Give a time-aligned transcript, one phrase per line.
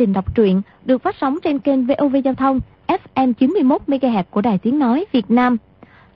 [0.00, 4.40] trình đọc truyện được phát sóng trên kênh VOV Giao thông FM 91 MHz của
[4.40, 5.56] Đài Tiếng nói Việt Nam.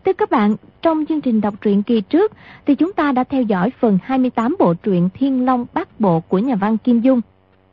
[0.05, 2.33] Thưa các bạn, trong chương trình đọc truyện kỳ trước
[2.67, 6.39] thì chúng ta đã theo dõi phần 28 bộ truyện Thiên Long Bát Bộ của
[6.39, 7.21] nhà văn Kim Dung.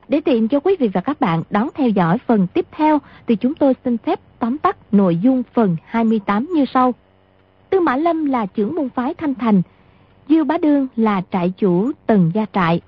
[0.08, 3.36] Để tiện cho quý vị và các bạn đón theo dõi phần tiếp theo thì
[3.36, 6.94] chúng tôi xin phép tóm tắt nội dung phần 28 như sau.
[7.70, 9.62] Tư Mã Lâm là trưởng môn phái Thanh Thành,
[10.30, 12.82] Dư Bá Đương là trại chủ Tần Gia Trại.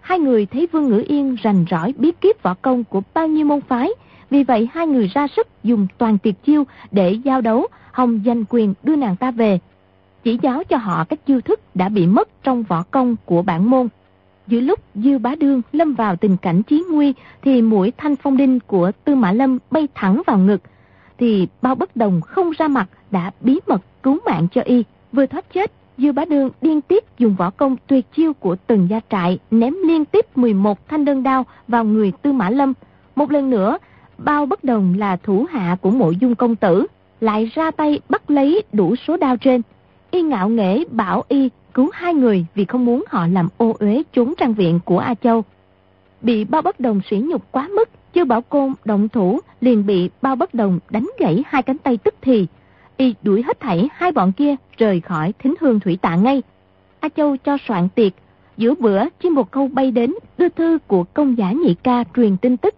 [0.00, 3.46] Hai người thấy Vương Ngữ Yên rành rõi bí kíp võ công của bao nhiêu
[3.46, 3.90] môn phái,
[4.30, 8.44] vì vậy hai người ra sức dùng toàn tuyệt chiêu để giao đấu, hòng giành
[8.48, 9.58] quyền đưa nàng ta về.
[10.24, 13.70] Chỉ giáo cho họ các chiêu thức đã bị mất trong võ công của bản
[13.70, 13.88] môn.
[14.46, 18.36] Giữa lúc Dư Bá Đương lâm vào tình cảnh chí nguy thì mũi thanh phong
[18.36, 20.62] đinh của Tư Mã Lâm bay thẳng vào ngực.
[21.18, 24.84] Thì bao bất đồng không ra mặt đã bí mật cứu mạng cho y.
[25.12, 28.86] Vừa thoát chết, Dư Bá Đương điên tiếp dùng võ công tuyệt chiêu của từng
[28.90, 32.72] gia trại ném liên tiếp 11 thanh đơn đao vào người Tư Mã Lâm.
[33.16, 33.78] Một lần nữa,
[34.18, 36.86] bao bất đồng là thủ hạ của mộ dung công tử,
[37.20, 39.62] lại ra tay bắt lấy đủ số đao trên.
[40.10, 44.02] Y ngạo nghễ bảo y cứu hai người vì không muốn họ làm ô uế
[44.12, 45.44] trốn trang viện của A Châu.
[46.22, 50.10] Bị bao bất đồng sỉ nhục quá mức, chưa bảo côn động thủ liền bị
[50.22, 52.46] bao bất đồng đánh gãy hai cánh tay tức thì.
[53.00, 56.42] Y đuổi hết thảy hai bọn kia rời khỏi thính hương thủy tạ ngay.
[57.00, 58.12] A Châu cho soạn tiệc,
[58.56, 62.36] giữa bữa chim một câu bay đến đưa thư của công giả nhị ca truyền
[62.36, 62.74] tin tức.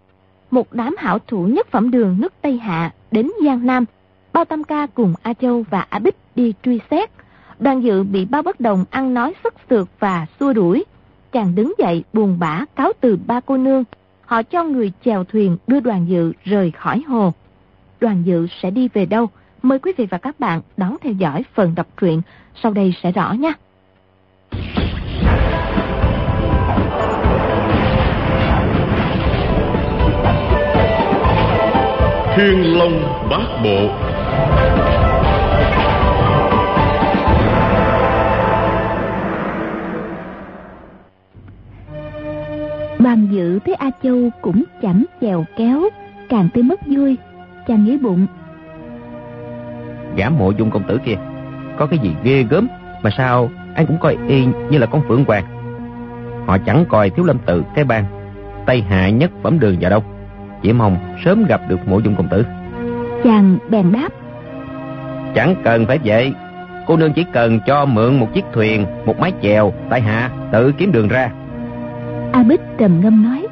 [0.50, 3.84] Một đám hảo thủ nhất phẩm đường nước Tây Hạ đến Giang Nam,
[4.33, 7.11] bao tam ca cùng A Châu và A Bích đi truy xét.
[7.59, 10.84] Đoàn dự bị bao bất đồng ăn nói sức sượt và xua đuổi.
[11.33, 13.84] Chàng đứng dậy buồn bã cáo từ ba cô nương.
[14.27, 17.33] Họ cho người chèo thuyền đưa đoàn dự rời khỏi hồ.
[18.00, 19.28] Đoàn dự sẽ đi về đâu?
[19.62, 22.23] Mời quý vị và các bạn đón theo dõi phần đọc truyện
[22.62, 23.53] sau đây sẽ rõ nha.
[32.37, 33.89] Thiên Long Bát Bộ
[42.99, 45.89] Bàn dự thấy A Châu cũng chẳng chèo kéo
[46.28, 47.17] Càng tới mất vui
[47.67, 48.27] Chàng nghĩ bụng
[50.17, 51.17] gã mộ dung công tử kia.
[51.78, 52.69] Có cái gì ghê gớm
[53.03, 55.45] mà sao anh cũng coi y như là con phượng hoàng?
[56.47, 58.05] Họ chẳng coi thiếu lâm tự cái bang
[58.67, 60.03] tây hạ nhất phẩm đường vào đâu.
[60.62, 62.47] Chỉ mong sớm gặp được mộ dung công tử.
[63.25, 64.09] Chàng bèn đáp.
[65.34, 66.33] Chẳng cần phải vậy.
[66.87, 70.72] Cô nương chỉ cần cho mượn một chiếc thuyền một mái chèo tại hạ tự
[70.72, 71.31] kiếm đường ra.
[72.33, 73.47] A bích trầm ngâm nói.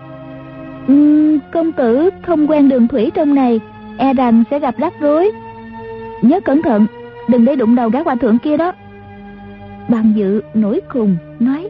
[0.88, 3.60] Um, công tử không quen đường thủy trong này
[3.99, 5.31] e rằng sẽ gặp rắc rối
[6.22, 6.86] Nhớ cẩn thận
[7.28, 8.72] Đừng để đụng đầu gã hòa thượng kia đó.
[9.88, 11.69] Bàn dự nổi khùng nói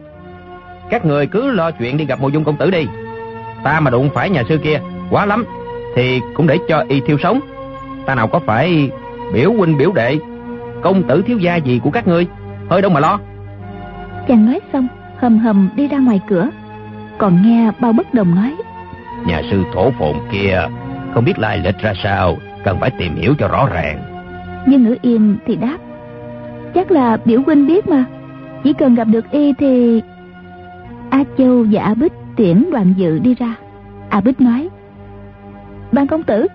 [0.89, 2.85] Các người cứ lo chuyện đi gặp mộ dung công tử đi.
[3.63, 4.79] Ta mà đụng phải nhà sư kia
[5.09, 5.45] Quá lắm
[5.95, 7.39] Thì cũng để cho y thiêu sống.
[8.05, 8.89] Ta nào có phải
[9.33, 10.17] biểu huynh biểu đệ
[10.81, 12.27] Công tử thiếu gia gì của các ngươi
[12.69, 13.19] Hơi đâu mà lo.
[14.27, 14.87] Chàng nói xong
[15.17, 16.49] hầm hầm đi ra ngoài cửa.
[17.17, 18.55] Còn nghe bao bất đồng nói
[19.25, 20.67] Nhà sư thổ phồn kia
[21.13, 24.10] Không biết lai lịch ra sao Cần phải tìm hiểu cho rõ ràng
[24.65, 25.77] nhưng ngữ yên thì đáp
[26.73, 28.05] chắc là biểu huynh biết mà.
[28.63, 30.01] Chỉ cần gặp được y thì
[31.09, 33.55] a châu và a bích tiễn đoàn dự đi ra.
[34.09, 34.69] A bích nói
[35.91, 36.47] ban công tử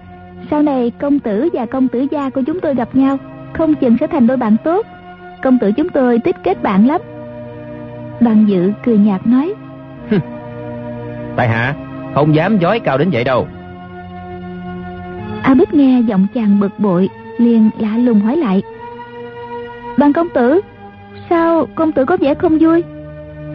[0.50, 3.16] sau này công tử và công tử gia của chúng tôi gặp nhau
[3.53, 4.87] không chừng sẽ thành đôi bạn tốt.
[5.43, 7.00] Công tử chúng tôi tích kết bạn lắm.
[8.21, 9.55] Đoàn dự cười nhạt nói
[11.37, 11.75] tại hạ
[12.15, 13.47] không dám dối cao đến vậy đâu.
[15.43, 17.09] A bích nghe giọng chàng bực bội
[17.39, 18.63] liền lạ lùng hỏi lại.
[19.99, 20.61] Bằng công tử,
[21.31, 22.83] Sao công tử có vẻ không vui?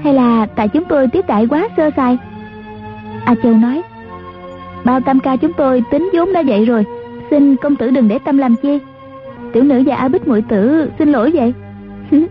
[0.03, 2.17] Hay là tại chúng tôi tiếp đại quá sơ sài?
[3.25, 3.81] A Châu nói,
[4.85, 6.85] Bao tam ca chúng tôi tính vốn đã vậy rồi,
[7.29, 8.79] Xin công tử đừng để tâm làm chi.
[9.53, 11.53] Tiểu nữ và A Bích muội tử xin lỗi vậy.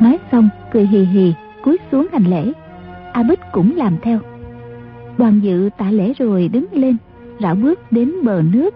[0.00, 1.32] Nói xong, cười hì hì,
[1.64, 2.52] cúi xuống hành lễ.
[3.12, 4.18] A Bích cũng làm theo.
[5.18, 6.96] Đoàn dự tạ lễ rồi đứng lên,
[7.40, 8.74] rảo bước đến bờ nước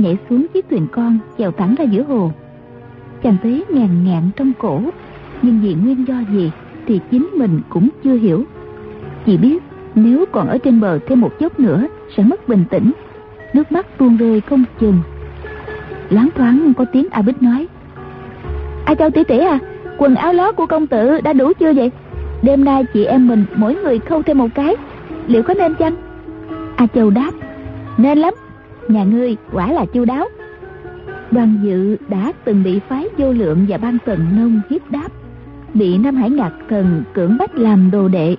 [0.00, 2.32] nhảy xuống chiếc thuyền con, chèo thẳng ra giữa hồ.
[3.22, 4.82] Chàng tế ngàn ngạn trong cổ,
[5.42, 6.50] nhưng vì nguyên do gì
[6.86, 8.44] thì chính mình cũng chưa hiểu.
[9.26, 9.62] Chỉ biết
[9.94, 11.86] nếu còn ở trên bờ thêm một chốc nữa,
[12.16, 12.92] sẽ mất bình tĩnh.
[13.54, 14.98] Nước mắt tuôn rơi không chừng.
[16.10, 17.68] Loáng thoáng có tiếng a bích nói,
[18.84, 19.58] ai châu tỷ tỷ à
[19.98, 21.90] quần áo lót của công tử đã đủ chưa vậy?
[22.42, 24.76] Đêm nay chị em mình mỗi người khâu thêm một cái,
[25.26, 25.94] liệu có nên chăng?
[26.76, 27.30] A châu đáp,
[27.98, 28.34] nên lắm
[28.92, 30.26] nhà ngươi quả là chu đáo
[31.30, 35.08] đoàn dự đã từng bị phái vô lượng và ban tần nông hiếp đáp
[35.74, 38.36] bị nam hải ngạc thần cưỡng bách làm đồ đệ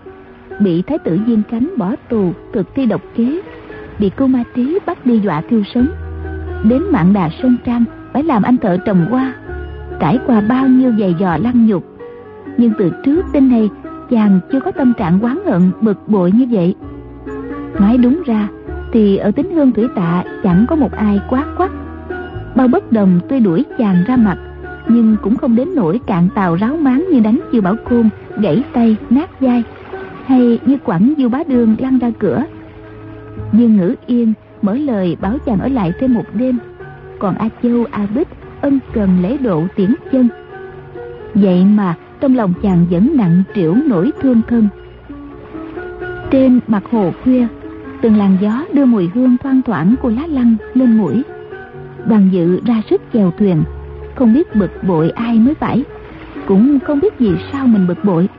[0.61, 3.41] bị thái tử Diên Cánh bỏ tù thực thi độc kế,
[3.99, 5.87] bị cô ma trí bắt đi dọa thiêu sống.
[6.63, 7.83] Đến mạng đà Sơn Trang
[8.13, 9.33] phải làm anh thợ trồng hoa,
[9.99, 11.83] trải qua bao nhiêu giày dò lăng nhục.
[12.57, 13.69] Nhưng từ trước đến nay
[14.09, 16.75] chàng chưa có tâm trạng oán hận bực bội như vậy.
[17.79, 18.47] Nói đúng ra
[18.91, 21.71] thì ở tính hương thủy tạ chẳng có một ai quá quắc.
[22.55, 24.37] Bao bất đồng tuy đuổi chàng ra mặt,
[24.87, 28.63] nhưng cũng không đến nỗi cạn tàu ráo máng như đánh chiêu bảo côn gãy
[28.73, 29.63] tay, nát vai,
[30.25, 32.43] hay như quẳng du bá đường lăn ra cửa.
[33.53, 36.59] Dương ngữ yên, mở lời bảo chàng ở lại thêm một đêm,
[37.19, 38.27] còn a châu, a bích
[38.61, 40.27] ân cần lễ độ tiễn chân.
[41.33, 44.67] Vậy mà trong lòng chàng vẫn nặng trĩu nỗi thương thân.
[46.31, 47.47] Trên mặt hồ khuya
[48.01, 51.23] từng làn gió đưa mùi hương thoang thoảng của lá lăng lên mũi.
[52.05, 53.63] Đoàn dự ra sức chèo thuyền,
[54.15, 55.83] không biết bực bội ai mới phải,
[56.47, 58.29] cũng không biết vì sao mình bực bội.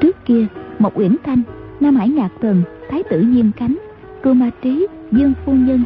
[0.00, 0.46] Trước kia
[0.78, 1.42] một uyển thanh
[1.80, 3.76] nam hải nhạc tần, thái tử diêm cánh
[4.22, 5.84] cưu ma trí, dương phu nhân,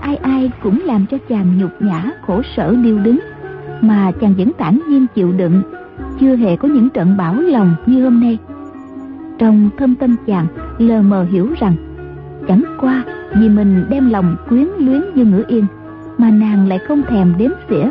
[0.00, 3.18] ai ai cũng làm cho chàng nhục nhã, khổ sở điêu đứng.
[3.80, 5.62] Mà chàng vẫn tản nhiên chịu đựng,
[6.20, 8.38] chưa hề có những trận bão lòng như hôm nay.
[9.38, 10.46] Trong thâm tâm chàng,
[10.78, 11.74] lờ mờ hiểu rằng
[12.50, 13.04] chẳng qua
[13.40, 15.64] vì mình đem lòng quyến luyến dương ngữ yên,
[16.18, 17.88] mà nàng lại không thèm đếm xỉa.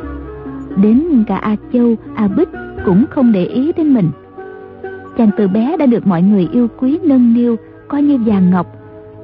[0.81, 2.49] Đến cả a châu, a bích
[2.85, 4.09] cũng không để ý đến mình.
[5.17, 7.55] Chàng từ bé đã được mọi người yêu quý, nâng niu,
[7.87, 8.67] coi như vàng ngọc.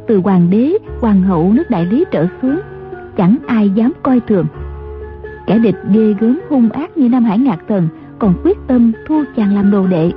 [0.07, 2.59] Từ hoàng đế, hoàng hậu nước đại lý trở xuống,
[3.17, 4.45] chẳng ai dám coi thường.
[5.47, 7.87] Kẻ địch ghê gớm hung ác như nam hải ngạc thần
[8.19, 10.11] còn quyết tâm thu chàng làm đồ đệ.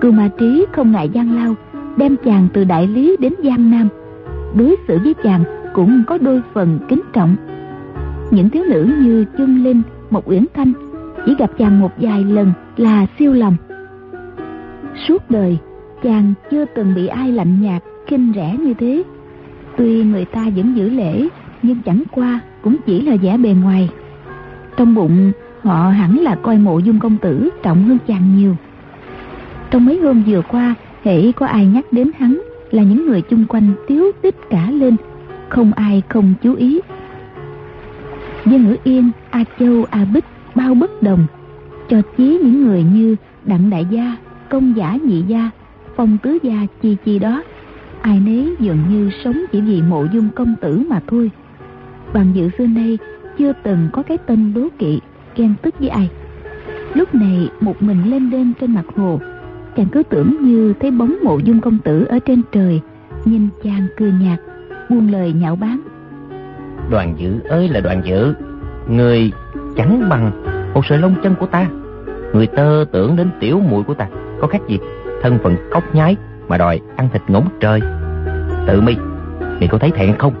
[0.00, 1.54] Cưu ma trí không ngại gian lao
[1.96, 3.88] đem chàng từ đại lý đến giang nam.
[4.54, 5.44] Đối xử với chàng
[5.74, 7.36] cũng có đôi phần kính trọng.
[8.30, 10.72] Những thiếu nữ như chân linh một uyển thanh
[11.26, 13.56] chỉ gặp chàng một vài lần là siêu lòng.
[15.08, 15.58] Suốt đời,
[16.02, 19.02] chàng chưa từng bị ai lạnh nhạt, khinh rẻ như thế.
[19.76, 21.28] Tuy người ta vẫn giữ lễ,
[21.62, 23.88] nhưng chẳng qua cũng chỉ là vẻ bề ngoài.
[24.76, 25.32] Trong bụng,
[25.62, 28.56] họ hẳn là coi mộ dung công tử trọng hơn chàng nhiều.
[29.70, 30.74] Trong mấy hôm vừa qua
[31.04, 32.40] hễ có ai nhắc đến hắn
[32.70, 34.96] là những người chung quanh tiếu tít cả lên.
[35.48, 36.80] Không ai không chú ý.
[38.46, 40.24] Dân ngữ yên, a châu, a bích
[40.54, 41.26] bao bất đồng,
[41.88, 44.16] cho chí những người như đặng đại gia,
[44.48, 45.50] công giả nhị gia,
[45.96, 47.42] phong tứ gia, chi chi đó.
[48.00, 51.30] Ai nấy dường như sống chỉ vì mộ dung công tử mà thôi.
[52.12, 52.98] Bằng dự xưa nay,
[53.38, 55.00] chưa từng có cái tên đố kỵ,
[55.36, 56.10] ghen tức với ai.
[56.94, 59.20] Lúc này một mình lên đêm trên mặt hồ
[59.76, 62.80] chàng cứ tưởng như thấy bóng mộ dung công tử ở trên trời
[63.24, 64.40] nhìn chàng cười nhạt
[64.90, 65.80] buông lời nhạo báng.
[66.90, 68.34] Đoàn dự ơi là đoàn dự
[68.88, 69.32] người
[69.76, 70.30] chẳng bằng
[70.74, 71.66] một sợi lông chân của ta.
[72.32, 74.08] Người tơ tưởng đến tiểu muội của ta
[74.40, 74.78] có khác gì?
[75.22, 76.16] Thân phận cốc nhái
[76.48, 77.80] mà đòi ăn thịt ngỗng trời.
[78.66, 78.96] Tự mi
[79.60, 80.34] mi có thấy thẹn không?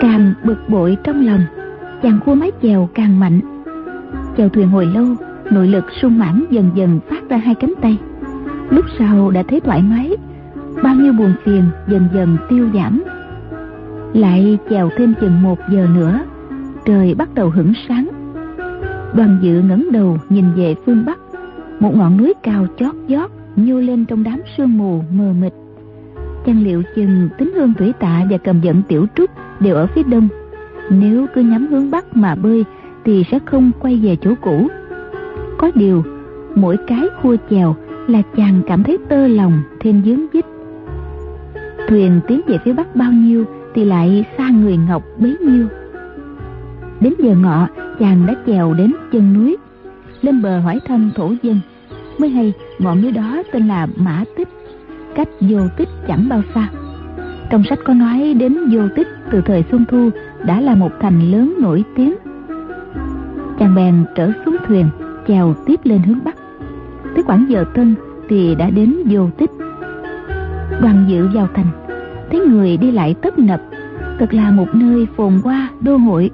[0.00, 1.40] Càng bực bội trong lòng
[2.02, 3.40] chàng khua mái chèo càng mạnh.
[4.36, 5.06] Chèo thuyền hồi lâu
[5.50, 7.98] nội lực sung mãn dần dần phát ra hai cánh tay
[8.70, 10.16] lúc sau đã thấy thoải mái,
[10.82, 13.02] bao nhiêu buồn phiền dần dần tiêu giảm.
[14.14, 16.20] Lại chèo thêm chừng một giờ nữa,
[16.84, 18.08] trời bắt đầu hửng sáng.
[19.14, 21.18] Đoàn dự ngẩng đầu nhìn về phương bắc,
[21.80, 25.52] một ngọn núi cao chót vót nhô lên trong đám sương mù mờ mịt.
[26.46, 30.02] Chăng liệu chừng tính hương thủy tạ và cầm dẫn tiểu trúc đều ở phía
[30.02, 30.28] đông.
[30.90, 32.64] Nếu cứ nhắm hướng bắc mà bơi
[33.04, 34.68] thì sẽ không quay về chỗ cũ.
[35.58, 36.02] Có điều,
[36.54, 37.76] mỗi cái khua chèo
[38.08, 40.46] là chàng cảm thấy tơ lòng thêm dướng dích
[41.88, 45.66] thuyền tiến về phía bắc bao nhiêu thì lại xa người ngọc bấy nhiêu.
[47.00, 49.56] Đến giờ ngọ, chàng đã chèo đến chân núi,
[50.22, 51.60] lên bờ hỏi thăm thổ dân.
[52.18, 54.48] Mới hay, ngọn núi đó tên là mã tích,
[55.14, 56.68] cách vô tích chẳng bao xa.
[57.50, 60.10] Trong sách có nói đến vô tích từ thời xuân thu
[60.44, 62.14] đã là một thành lớn nổi tiếng.
[63.58, 64.86] Chàng bèn trở xuống thuyền,
[65.28, 66.36] chèo tiếp lên hướng bắc
[67.14, 67.94] tới khoảng giờ tân
[68.28, 69.50] thì đã đến vô tích.
[70.80, 71.66] Đoàn dự vào thành,
[72.30, 73.62] thấy người đi lại tấp nập,
[74.18, 76.30] thật là một nơi phồn hoa, đô hội.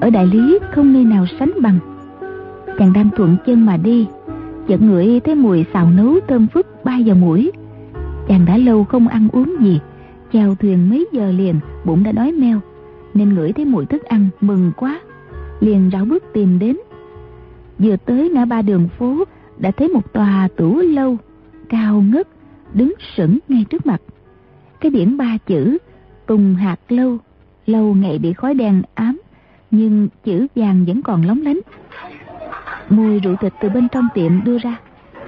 [0.00, 1.78] Ở đại lý không nơi nào sánh bằng.
[2.78, 4.06] Chàng đang thuận chân mà đi,
[4.68, 7.52] chợt ngửi thấy mùi xào nấu thơm phức bay vào mũi.
[8.28, 9.80] Chàng đã lâu không ăn uống gì,
[10.32, 12.60] chèo thuyền mấy giờ liền, bụng đã đói meo,
[13.14, 15.00] nên ngửi thấy mùi thức ăn mừng quá,
[15.60, 16.76] liền rảo bước tìm đến.
[17.78, 19.24] Vừa tới ngã ba đường phố
[19.58, 21.16] đã thấy một tòa tủ lâu,
[21.68, 22.28] cao ngất,
[22.74, 24.00] đứng sững ngay trước mặt.
[24.80, 25.78] Cái biển ba chữ
[26.26, 27.18] tùng hạt lâu
[27.66, 29.20] lâu ngày bị khói đen ám,
[29.70, 31.60] nhưng chữ vàng vẫn còn lóng lánh.
[32.88, 34.76] Mùi rượu thịt từ bên trong tiệm đưa ra,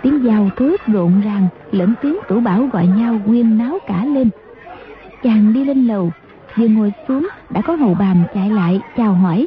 [0.02, 4.30] tiếng giao thước rộn ràng lẫn tiếng tủ bảo gọi nhau quyên náo cả lên.
[5.22, 6.12] Chàng đi lên lầu
[6.56, 9.46] vừa ngồi xuống đã có hầu bàn chạy lại chào hỏi.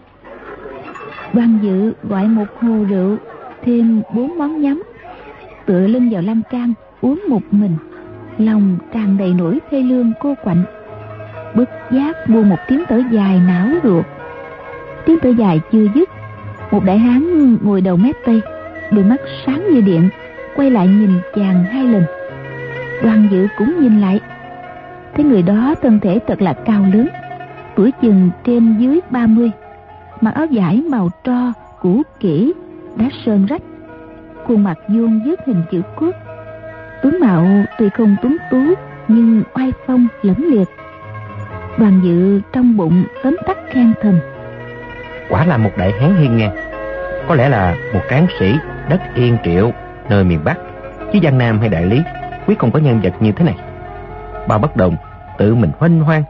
[1.33, 3.17] Đoàn dự gọi một hồ rượu
[3.63, 4.83] thêm bốn món nhắm.
[5.65, 7.75] Tựa lưng vào lan can, uống một mình.
[8.37, 10.63] Lòng tràn đầy nỗi thê lương cô quạnh.
[11.55, 14.05] Bất giác buông một tiếng thở dài não ruột.
[15.05, 16.09] Tiếng thở dài chưa dứt,
[16.71, 18.41] một đại hán ngồi đầu mép tây
[18.91, 20.09] đôi mắt sáng như điện,
[20.55, 22.03] quay lại nhìn chàng hai lần.
[23.03, 24.19] Đoàn dự cũng nhìn lại.
[25.15, 27.07] Thấy người đó thân thể thật là cao lớn,
[27.75, 29.51] tuổi chừng trên dưới 30
[30.21, 32.53] mặc áo vải màu tro, cũ kỹ
[32.95, 33.61] đã sơn rách.
[34.47, 36.15] Khuôn mặt vuông dứt hình chữ quốc.
[37.03, 37.45] Tướng mạo
[37.79, 38.57] tuy không tuấn tú,
[39.07, 40.67] nhưng oai phong lẫm liệt.
[41.77, 44.19] Đoàn dự trong bụng tấm tắc khen thầm.
[45.29, 46.55] Quả là một đại hán hiên ngang.
[47.27, 48.55] Có lẽ là một tráng sĩ
[48.89, 49.71] đất yên triệu
[50.09, 50.57] nơi miền bắc.
[51.13, 52.01] Chứ giang nam hay đại lý
[52.45, 53.55] quyết không có nhân vật như thế này.
[54.47, 54.95] Bao bất đồng,
[55.37, 56.23] tự mình hoanh hoang,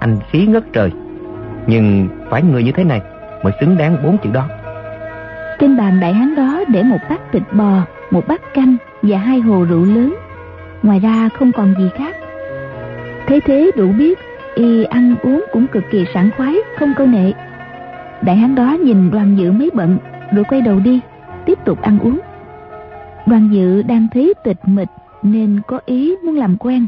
[0.00, 0.90] anh khí ngất trời.
[1.66, 3.00] Nhưng phải người như thế này
[3.42, 4.48] mới xứng đáng bốn chữ đó
[5.64, 9.40] trên bàn đại hán đó để một bát thịt bò, một bát canh và hai
[9.40, 10.14] hồ rượu lớn.
[10.82, 12.16] Ngoài ra không còn gì khác.
[13.26, 14.18] Thế thế đủ biết,
[14.54, 17.32] y ăn uống cũng cực kỳ sảng khoái, không câu nệ.
[18.22, 19.98] Đại hán đó nhìn đoàn dự mấy bận,
[20.34, 21.00] rồi quay đầu đi,
[21.46, 22.20] tiếp tục ăn uống.
[23.26, 24.90] Đoàn dự đang thấy tịch mịch
[25.22, 26.86] nên có ý muốn làm quen.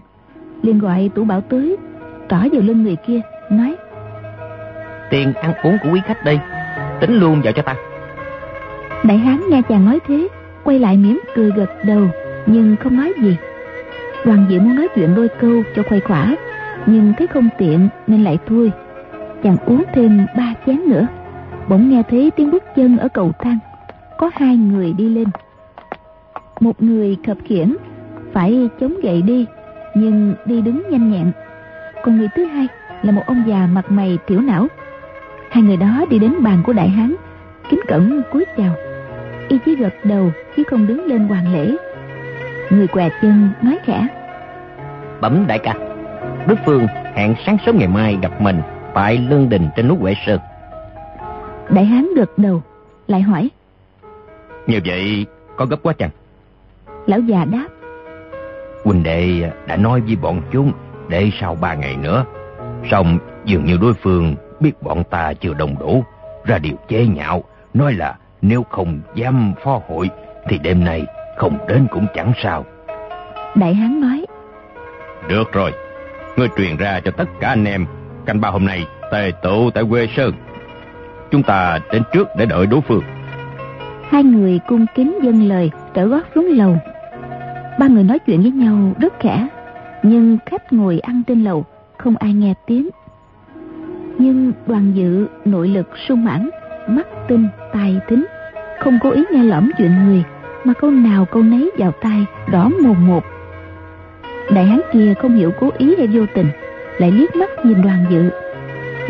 [0.62, 1.76] Liền gọi tủ bảo tới
[2.28, 3.75] trỏ vào lưng người kia, nói,
[5.11, 6.40] tiền ăn uống của quý khách đây,
[7.00, 7.75] tính luôn vào cho ta
[9.06, 10.28] đại hán nghe chàng nói thế,
[10.64, 12.06] quay lại mỉm cười gật đầu,
[12.46, 13.36] nhưng không nói gì.
[14.25, 16.36] Đoàn diệu muốn nói chuyện đôi câu cho khuây khỏa,
[16.86, 18.72] nhưng thấy không tiện nên lại thôi.
[19.42, 21.06] Chàng uống thêm ba chén nữa.
[21.68, 23.58] Bỗng nghe thấy tiếng bước chân ở cầu thang,
[24.18, 25.28] có hai người đi lên.
[26.60, 27.76] Một người khập khiễng,
[28.32, 29.46] phải chống gậy đi,
[29.94, 31.32] nhưng đi đứng nhanh nhẹn.
[32.02, 32.66] Còn người thứ hai
[33.02, 34.66] là một ông già mặt mày tiểu não.
[35.50, 37.14] Hai người đó đi đến bàn của đại hán,
[37.70, 38.75] kính cẩn cúi chào
[39.48, 41.76] y chỉ gật đầu chứ không đứng lên hoàng lễ.
[42.70, 44.06] Người què chân nói khẽ.
[45.20, 45.74] Bẩm đại ca
[46.46, 48.62] đối phương hẹn sáng sớm ngày mai gặp mình
[48.94, 50.40] tại lương đình trên núi huệ sơn.
[51.70, 52.62] Đại hán gật đầu
[53.06, 53.50] lại hỏi.
[54.66, 55.26] Như vậy
[55.56, 56.10] có gấp quá chăng?
[57.06, 57.66] Lão già đáp.
[58.84, 60.72] Huynh đệ đã nói với bọn chúng
[61.08, 62.24] để sau ba ngày nữa
[62.90, 66.04] xong dường như đối phương biết bọn ta chưa đông đủ
[66.44, 70.11] ra điều chế nhạo nói là nếu không dám phó hội
[70.49, 72.64] thì đêm nay không đến cũng chẳng sao.
[73.55, 74.26] Đại hán nói.
[75.28, 75.73] Được rồi
[76.37, 77.87] Ngươi truyền ra cho tất cả anh em.
[78.26, 80.33] Canh ba hôm nay tề tụ tại quê Sơn.
[81.31, 83.02] Chúng ta đến trước để đợi đối phương.
[84.09, 86.76] Hai người cung kính dâng lời trở gót xuống lầu.
[87.78, 89.49] Ba người nói chuyện với nhau rất khẽ
[90.02, 91.64] nhưng khách ngồi ăn trên lầu
[91.99, 92.88] không ai nghe tiếng.
[94.19, 96.50] Nhưng đoàn dự nội lực sung mãn
[96.88, 98.26] mắt tinh tài tính,
[98.78, 100.25] không cố ý nghe lỏm chuyện người,
[100.64, 103.25] mà câu nào câu nấy vào tai, đỏ mồm một.
[104.54, 106.47] Đại hán kia không hiểu cố ý hay vô tình,
[106.99, 108.30] lại liếc mắt nhìn đoàn dự.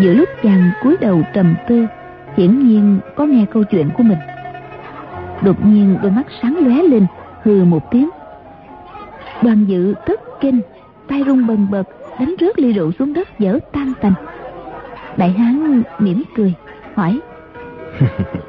[0.01, 1.87] Giữa lúc chàng cúi đầu trầm tư,
[2.37, 4.19] hiển nhiên có nghe câu chuyện của mình.
[5.43, 7.07] Đột nhiên đôi mắt sáng lóe lên,
[7.43, 8.09] hừ một tiếng.
[9.43, 10.61] Đoàn dự thất kinh,
[11.09, 11.85] tay rung bần bật,
[12.21, 14.15] đánh rớt ly rượu xuống đất dở tan tành.
[15.17, 16.55] Đại hán mỉm cười,
[16.95, 17.21] hỏi.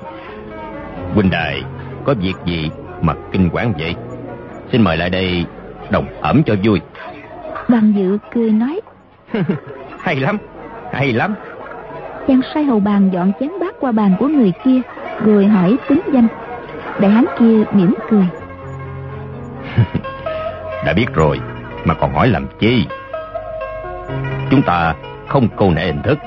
[1.13, 1.63] Huynh đài
[2.05, 2.69] Có việc gì
[3.01, 3.95] mà kinh quản vậy?
[4.71, 5.45] Xin mời lại đây
[5.91, 6.81] Đồng ẩm cho vui.
[7.67, 8.81] Đoàn dự cười nói
[9.99, 10.37] hay lắm
[10.93, 11.35] hay lắm.
[12.27, 14.81] Chàng sai hầu bàn dọn chén bát qua bàn của người kia
[15.25, 16.27] rồi hỏi tính danh.
[16.99, 18.25] Đại hán kia mỉm cười.
[20.85, 21.39] Đã biết rồi
[21.85, 22.85] Mà còn hỏi làm chi?
[24.49, 24.95] Chúng ta
[25.27, 26.19] không câu nệ hình thức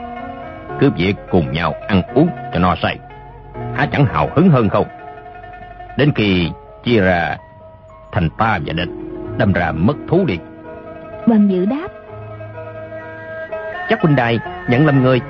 [0.81, 2.99] Cứ việc cùng nhau ăn uống cho no say
[3.81, 4.87] Há chẳng hào hứng hơn không?
[5.97, 6.51] Đến khi
[6.85, 7.37] chia ra
[8.13, 8.89] Thành ta và địch
[9.39, 10.39] Đâm ra mất thú đi.
[11.27, 11.89] Đoàn dự đáp.
[13.89, 15.21] Chắc huynh đài nhận lầm người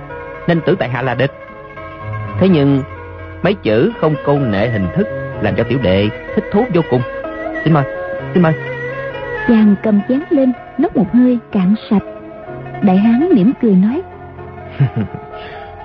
[0.46, 1.30] nên tưởng tại hạ là địch.
[2.40, 2.82] Thế nhưng
[3.42, 5.06] mấy chữ không câu nệ hình thức
[5.42, 7.02] làm cho tiểu đệ thích thú vô cùng.
[7.64, 7.84] Xin mời
[8.34, 8.52] xin mời.
[9.48, 12.02] Chàng cầm chén lên nốc một hơi cạn sạch.
[12.82, 14.02] Đại hán mỉm cười nói.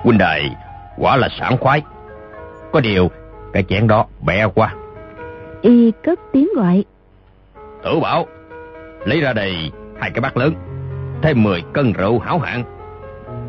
[0.02, 0.50] Huynh đài
[0.96, 1.82] quả là sảng khoái
[2.72, 3.10] Có điều
[3.52, 4.74] Cái chén đó bẹ quá.
[5.62, 6.84] Y cất tiếng gọi.
[7.84, 8.26] Tử bảo
[9.04, 9.70] Lấy ra đây
[10.00, 10.54] hai cái bát lớn
[11.22, 12.64] Thêm 10 cân rượu hảo hạng.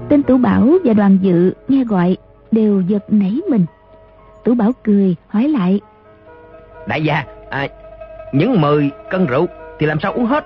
[0.10, 2.18] Tên tủ bảo và đoàn dự nghe gọi
[2.52, 3.66] đều giật nảy mình.
[4.44, 5.80] Tủ bảo cười hỏi lại.
[6.88, 7.68] Đại gia à,
[8.34, 9.46] những mười cân rượu
[9.80, 10.46] thì làm sao uống hết?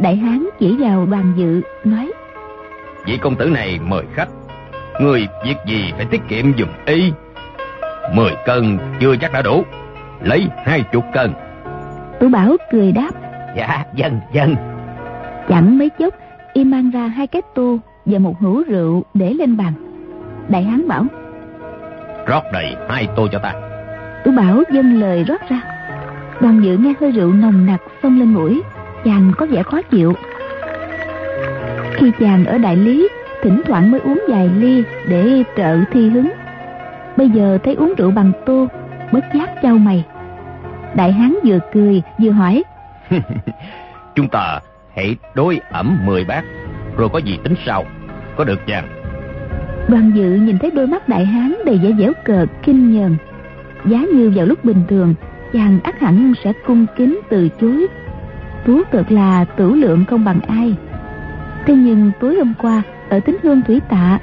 [0.00, 2.12] Đại hán chỉ vào đoàn dự nói.
[3.06, 4.28] Vị công tử này mời khách.
[5.00, 7.12] Người việc gì phải tiết kiệm dùm y
[8.14, 9.62] mười cân chưa chắc đã đủ.
[10.22, 11.32] Lấy hai chục cân.
[12.20, 13.10] Tú bảo cười đáp.
[13.56, 14.54] Dạ dân dân
[15.48, 16.14] chẳng mấy chốc
[16.52, 19.72] y mang ra hai cái tô và một hũ rượu để lên bàn.
[20.48, 21.04] Đại hán bảo
[22.26, 23.52] rót đầy hai tô cho ta.
[24.24, 25.60] Tú bảo dâng lời rót ra.
[26.40, 28.62] Đoàn dự nghe hơi rượu nồng nặc xông lên mũi
[29.04, 30.12] chàng có vẻ khó chịu.
[31.94, 33.08] Khi chàng ở đại lý
[33.42, 36.30] thỉnh thoảng mới uống vài ly để trợ thi hứng
[37.16, 38.66] bây giờ thấy uống rượu bằng tô
[39.12, 40.04] bất giác trao mày.
[40.94, 42.62] Đại hán vừa cười vừa hỏi.
[44.14, 44.60] Chúng ta
[44.96, 46.44] hãy đối ẩm mười bát
[46.96, 47.84] rồi có gì tính sau
[48.36, 48.88] có được chàng?
[49.88, 53.16] Đoàn dự nhìn thấy đôi mắt đại hán đầy vẻ dẻo cợt kinh nhờn.
[53.86, 55.14] Giá như vào lúc bình thường
[55.52, 57.86] chàng ắt hẳn sẽ cung kính từ chối.
[58.66, 60.74] Tú cực là tử lượng không bằng ai.
[61.66, 64.18] Thế nhưng tối hôm qua ở tính hương thủy tạ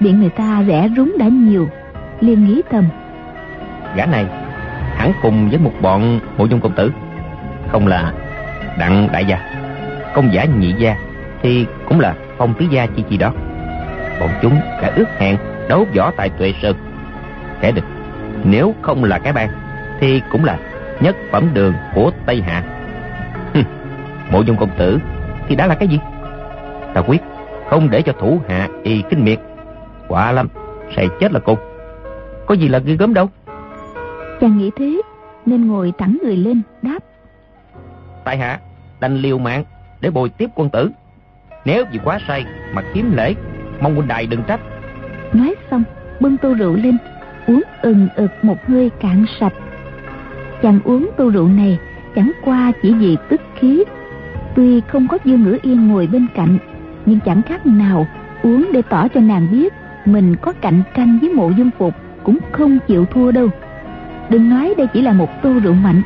[0.00, 1.68] điện người ta rẻ rúng đã nhiều
[2.22, 2.84] liền nghĩ thầm
[3.96, 4.26] gã này
[4.96, 6.92] hẳn cùng với một bọn mộ dung công tử.
[7.68, 8.12] Không là
[8.78, 9.38] đặng đại gia,
[10.14, 10.96] công giả nhị gia
[11.42, 13.32] thì cũng là phong tứ gia chi chi đó.
[14.20, 15.36] Bọn chúng đã ước hẹn
[15.68, 16.76] đấu võ tại tuệ sơn.
[17.60, 17.84] Kẻ địch,
[18.44, 19.48] nếu không là cái bang
[20.00, 20.58] thì cũng là
[21.00, 22.62] nhất phẩm đường của tây hạ.
[24.30, 24.98] Mộ dung công tử
[25.48, 25.98] thì đã là cái gì?
[26.94, 27.22] Ta quyết
[27.70, 29.38] không để cho thủ hạ y kinh miệt.
[30.08, 30.48] Quả lắm,
[30.96, 31.71] sẽ chết là cùng
[32.46, 33.30] có gì là ghê gớm đâu.
[34.40, 35.02] Chàng nghĩ thế
[35.46, 36.98] nên ngồi thẳng người lên đáp.
[38.24, 38.60] Tại hạ
[39.00, 39.64] đành liều mạng
[40.00, 40.90] để bồi tiếp quân tử.
[41.64, 43.34] Nếu vì quá say mà kiếm lễ
[43.80, 44.60] mong huynh đài đừng trách.
[45.32, 45.82] Nói xong
[46.20, 46.96] bưng tô rượu lên
[47.46, 49.52] uống ừng ực một hơi cạn sạch.
[50.62, 51.78] Chàng uống tô rượu này
[52.14, 53.84] chẳng qua chỉ vì tức khí.
[54.56, 56.58] Tuy không có dương ngữ yên ngồi bên cạnh
[57.06, 58.06] nhưng chẳng khác nào
[58.42, 59.72] uống để tỏ cho nàng biết
[60.04, 63.48] mình có cạnh tranh với mộ dung phục cũng không chịu thua đâu.
[64.28, 66.02] Đừng nói đây chỉ là một tô rượu mạnh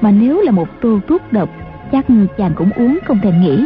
[0.00, 1.48] mà nếu là một tô thuốc độc
[1.92, 2.04] chắc
[2.38, 3.64] chàng cũng uống không thèm nghĩ.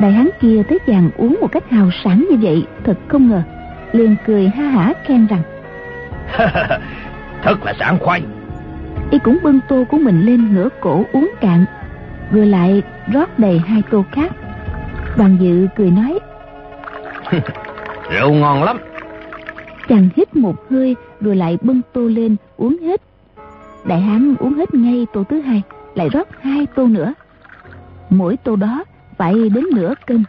[0.00, 3.42] Đại hán kia thấy chàng uống một cách hào sảng như vậy thật không ngờ
[3.92, 5.42] liền cười ha hả khen rằng
[7.42, 8.22] thật là sảng khoái.
[9.10, 11.64] Y cũng bưng tô của mình lên ngửa cổ uống cạn
[12.32, 14.32] rồi lại rót đầy hai tô khác.
[15.16, 16.18] Đoàn dự cười nói
[18.10, 18.78] rượu ngon lắm
[19.88, 23.00] chàng hít một hơi, rồi lại bưng tô lên, uống hết.
[23.84, 25.62] Đại hán uống hết ngay tô thứ hai,
[25.94, 27.14] lại rót hai tô nữa.
[28.10, 28.84] Mỗi tô đó
[29.16, 30.24] phải đến nửa cân.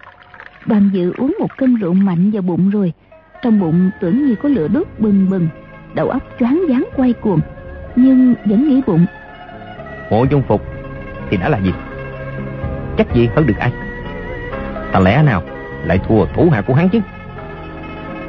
[0.66, 2.94] Đoàn dự uống một cân rượu mạnh vào bụng rồi.
[3.42, 5.48] Trong bụng tưởng như có lửa đốt bừng bừng.
[5.94, 7.40] Đầu óc choáng váng quay cuồng,
[7.96, 9.06] nhưng vẫn nghĩ bụng.
[10.12, 10.62] Mộ dung phục
[11.30, 11.74] thì đã là gì?
[12.98, 13.72] Chắc gì hơn được ai?
[14.92, 15.44] Ta lẽ nào
[15.86, 17.00] lại thua thủ hạ của hắn chứ?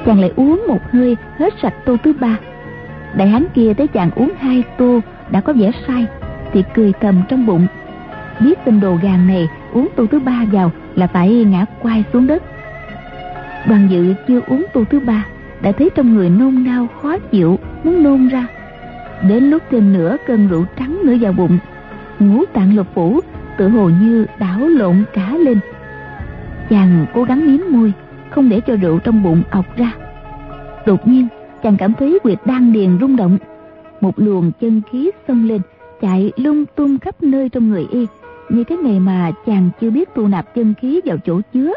[0.06, 2.36] Chàng lại uống một hơi, hết sạch tô thứ ba.
[3.16, 6.06] Đại hán kia thấy chàng uống hai tô, đã có vẻ sai
[6.52, 7.66] thì cười thầm trong bụng.
[8.40, 12.26] Biết tên đồ gàng này uống tô thứ ba vào là phải ngã quay xuống
[12.26, 12.42] đất.
[13.68, 15.26] Đoàn dự chưa uống tô thứ ba,
[15.62, 18.46] đã thấy trong người nôn nao, khó chịu, muốn nôn ra.
[19.28, 21.58] Đến lúc thêm nửa cơn rượu trắng nữa vào bụng,
[22.18, 23.20] ngũ tạng lục phủ
[23.56, 25.58] tự hồ như đảo lộn cả lên.
[26.70, 27.92] Chàng cố gắng miếm môi
[28.38, 29.92] không để cho rượu trong bụng ọc ra.
[30.86, 31.28] Đột nhiên,
[31.62, 33.38] chàng cảm thấy quyệt đan điền rung động.
[34.00, 35.60] Một luồng chân khí xông lên,
[36.00, 38.06] chạy lung tung khắp nơi trong người y.
[38.48, 41.72] Như cái ngày mà chàng chưa biết tu nạp chân khí vào chỗ chứa.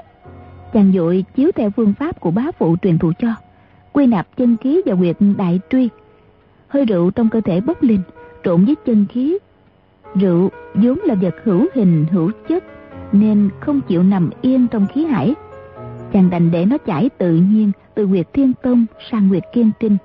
[0.73, 3.33] Chàng dội chiếu theo phương pháp của bá phụ truyền thụ cho.
[3.93, 5.89] Quy nạp chân khí vào quyệt đại truy.
[6.67, 7.99] Hơi rượu trong cơ thể bốc lên,
[8.43, 9.37] trộn với chân khí.
[10.15, 12.63] Rượu vốn là vật hữu hình, hữu chất,
[13.11, 15.35] nên không chịu nằm yên trong khí hải
[16.13, 19.97] chàng đành để nó chảy tự nhiên từ quyệt thiên tông sang quyệt kiên trinh,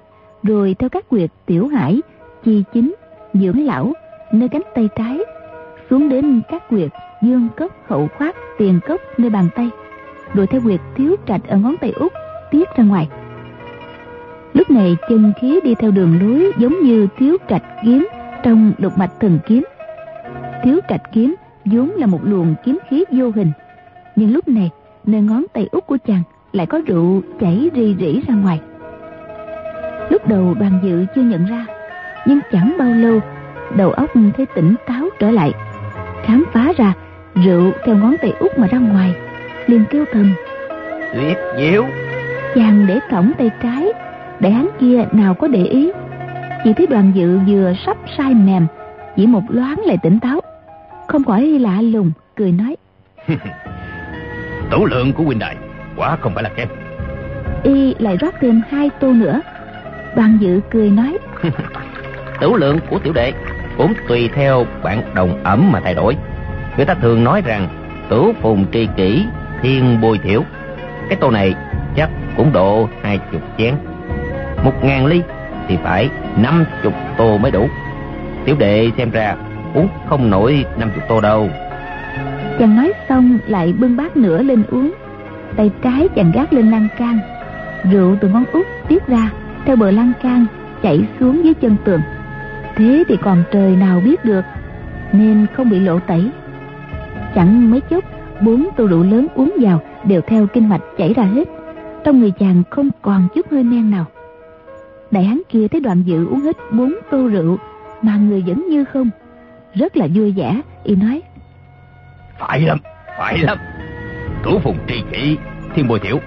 [0.43, 2.03] rồi theo các quyệt tiểu hải,
[2.45, 2.95] chi chính,
[3.35, 3.93] dưỡng lão,
[4.33, 5.19] nơi cánh tay trái,
[5.91, 6.91] xuống đến các quyệt
[7.23, 9.71] dương cốc, hậu khoát tiền cốc nơi bàn tay,
[10.35, 12.13] rồi theo quyệt thiếu trạch ở ngón tay út
[12.51, 13.09] tiết ra ngoài.
[14.55, 18.09] Lúc này chân khí đi theo đường lối giống như thiếu trạch kiếm
[18.43, 19.65] trong lục mạch thần kiếm.
[20.65, 23.51] Thiếu trạch kiếm vốn là một luồng kiếm khí vô hình,
[24.17, 24.71] nhưng lúc này
[25.07, 28.61] nơi ngón tay út của chàng lại có rượu chảy rì rỉ ra ngoài.
[30.11, 31.67] Lúc đầu đoàn dự chưa nhận ra
[32.27, 33.21] nhưng chẳng bao lâu
[33.77, 35.53] đầu óc thấy tỉnh táo trở lại
[36.23, 36.95] khám phá ra
[37.35, 39.15] rượu theo ngón tay út mà ra ngoài
[39.67, 40.35] liền kêu thầm
[41.15, 41.85] tuyệt diệu!
[42.55, 43.93] Chàng để cổng tay trái
[44.41, 45.93] để hắn kia nào có để ý.
[46.65, 48.67] Chỉ thấy đoàn dự vừa sắp sai mềm
[49.17, 50.41] chỉ một loáng lại tỉnh táo
[51.07, 52.77] không khỏi lạ lùng cười nói
[54.71, 55.57] tủ lượng của huynh đại
[55.97, 56.69] quả không phải là kém.
[57.63, 59.41] Y lại rót thêm hai tô nữa.
[60.17, 61.19] Đoàn dự cười nói
[62.41, 63.33] tủ lượng của tiểu đệ
[63.79, 66.17] cũng tùy theo bạn đồng ẩm mà thay đổi.
[66.77, 67.69] Người ta thường nói rằng
[68.09, 69.25] tửu phùng tri kỷ
[69.63, 70.43] thiên bồi thiểu.
[71.09, 71.55] Cái tô này
[71.97, 73.75] chắc cũng độ hai chục chén.
[74.65, 75.23] Một ngàn ly
[75.69, 77.69] thì phải năm chục tô mới đủ.
[78.45, 79.37] Tiểu đệ xem ra
[79.75, 81.51] uống không nổi năm chục tô đâu
[82.59, 84.93] chàng nói xong lại bưng bát nữa lên uống.
[85.57, 87.19] Tay trái chàng gác lên lan can.
[87.93, 89.31] Rượu từ ngón út tiết ra,
[89.65, 90.47] theo bờ lan can
[90.83, 92.01] chảy xuống dưới chân tường.
[92.77, 94.45] Thế thì còn trời nào biết được,
[95.13, 96.31] nên không bị lộ tẩy.
[97.35, 98.05] Chẳng mấy chốc,
[98.41, 101.49] bốn tô rượu lớn uống vào đều theo kinh mạch chảy ra hết.
[102.05, 104.05] Trong người chàng không còn chút hơi men nào.
[105.11, 107.59] Đại hán kia thấy đoạn dự uống hết bốn tô rượu
[108.03, 109.11] mà người vẫn như không,
[109.75, 111.23] rất là vui vẻ, y nói
[112.39, 112.79] phải lắm
[113.19, 113.59] phải lắm.
[114.43, 115.37] Cửu phùng tri kỷ
[115.75, 116.21] thiên bồi thiểu.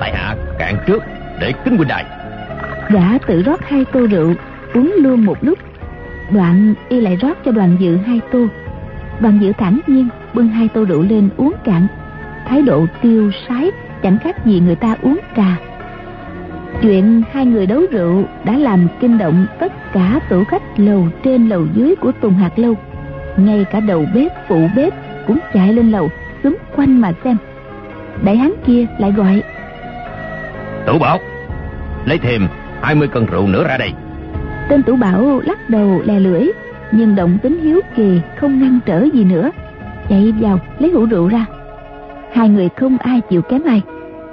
[0.00, 1.02] Tại hạ cạn trước
[1.40, 2.04] để kính huynh đài.
[2.90, 4.34] gã tự rót hai tô rượu,
[4.74, 5.58] uống luôn một lúc.
[6.30, 8.46] Đoạn y lại rót cho đoàn dự hai tô.
[9.20, 11.86] Đoàn dự thản nhiên bưng hai tô rượu lên uống cạn.
[12.46, 13.70] Thái độ tiêu sái,
[14.02, 15.56] chẳng khác gì người ta uống trà.
[16.82, 21.48] Chuyện hai người đấu rượu đã làm kinh động tất cả tủ khách lầu trên
[21.48, 22.74] lầu dưới của tùng hạt lâu.
[23.36, 24.92] Ngay cả đầu bếp, phụ bếp
[25.26, 26.10] cũng chạy lên lầu
[26.42, 27.36] xúm quanh mà xem.
[28.24, 29.42] Đại hán kia lại gọi.
[30.86, 31.18] Tủ bảo
[32.04, 32.48] lấy thêm
[32.82, 33.92] 20 cân rượu nữa ra đây.
[34.68, 36.48] Tên tủ bảo lắc đầu lè lưỡi
[36.92, 39.50] nhưng động tính hiếu kỳ không ngăn trở gì nữa.
[40.08, 41.46] Chạy vào lấy hũ rượu ra.
[42.32, 43.82] Hai người không ai chịu kém ai.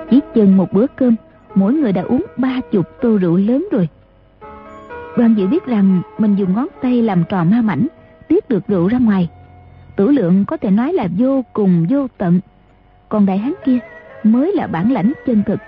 [0.10, 1.16] Chỉ chừng một bữa cơm
[1.56, 3.90] mỗi người đã uống ba chục tô rượu lớn rồi.
[5.18, 7.88] Đoàn dự biết rằng mình dùng ngón tay làm trò ma mảnh
[8.28, 9.30] tiết được rượu ra ngoài
[9.96, 12.40] tử lượng có thể nói là vô cùng vô tận.
[13.10, 13.78] Còn đại hán kia
[14.24, 15.60] mới là bản lãnh chân thực.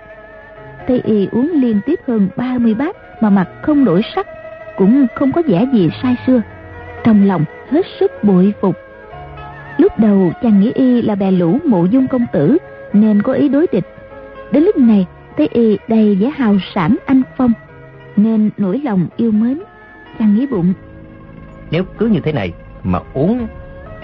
[0.86, 4.26] Tây y uống liên tiếp hơn 30 bát mà mặt không đổi sắc,
[4.76, 6.42] cũng không có vẻ gì sai xưa.
[7.04, 8.76] Trong lòng hết sức bội phục.
[9.78, 12.58] Lúc đầu chàng nghĩ y là bè lũ mộ dung công tử,
[12.92, 13.86] nên có ý đối địch.
[14.52, 15.06] Đến lúc này
[15.36, 17.52] thấy y đầy vẻ hào sản anh phong,
[18.16, 19.60] nên nỗi lòng yêu mến.
[20.18, 20.72] Chàng nghĩ bụng,
[21.70, 23.46] nếu cứ như thế này mà uống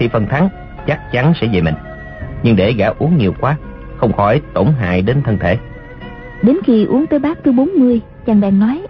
[0.01, 0.49] thì phần thắng
[0.87, 1.75] chắc chắn sẽ về mình.
[2.43, 3.55] Nhưng để gã uống nhiều quá
[3.97, 5.57] không khỏi tổn hại đến thân thể.
[6.41, 8.81] Đến khi uống tới bát thứ 40 chàng bèn nói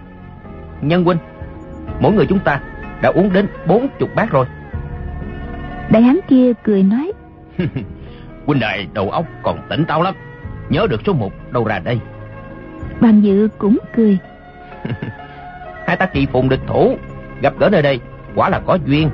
[0.82, 1.18] nhân huynh
[2.00, 2.60] mỗi người chúng ta
[3.02, 4.46] đã uống đến bốn chục bát rồi.
[5.90, 7.12] Đại hán kia cười nói
[8.46, 10.14] huynh đại đầu óc còn tỉnh táo lắm
[10.68, 12.00] nhớ được số một đâu ra đây.
[13.00, 14.18] Bàn dự cũng cười.
[15.86, 16.96] hai ta kỳ phùng địch thủ
[17.42, 18.00] gặp gỡ nơi đây
[18.34, 19.10] quả là có duyên.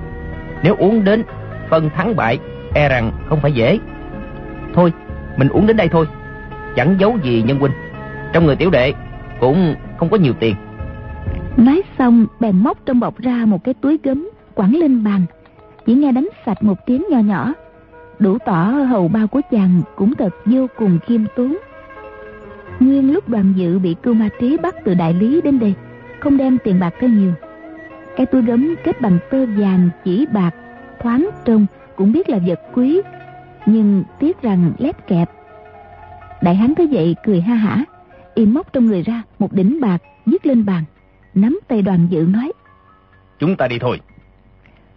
[0.63, 1.23] Nếu uống đến
[1.71, 2.39] phân thắng bại
[2.75, 3.79] e rằng không phải dễ.
[4.75, 4.93] Thôi,
[5.37, 6.07] mình uống đến đây thôi.
[6.77, 7.73] Chẳng giấu gì nhân huynh.
[8.33, 8.93] Trong người tiểu đệ
[9.41, 10.55] cũng không có nhiều tiền.
[11.57, 15.23] Nói xong, bèn móc trong bọc ra một cái túi gấm, quẳng lên bàn.
[15.87, 17.53] Chỉ nghe đánh sạch một tiếng nho nhỏ.
[18.19, 21.57] Đủ tỏ hầu bao của chàng cũng thật vô cùng khiêm tốn.
[22.81, 25.75] Nguyên lúc đoàn dự bị cưu ma trí bắt từ đại lý đến đây,
[26.21, 27.33] không đem tiền bạc theo nhiều.
[28.17, 30.51] Cái túi gấm kết bằng tơ vàng, chỉ bạc
[31.01, 33.01] thoáng trông cũng biết là vật quý
[33.67, 35.31] nhưng tiếc rằng lép kẹp.
[36.43, 37.85] Đại hán thấy vậy cười ha hả
[38.35, 40.85] y móc trong người ra một đỉnh bạc dứt lên bàn
[41.35, 42.53] nắm tay đoàn dự nói
[43.39, 44.01] chúng ta đi thôi.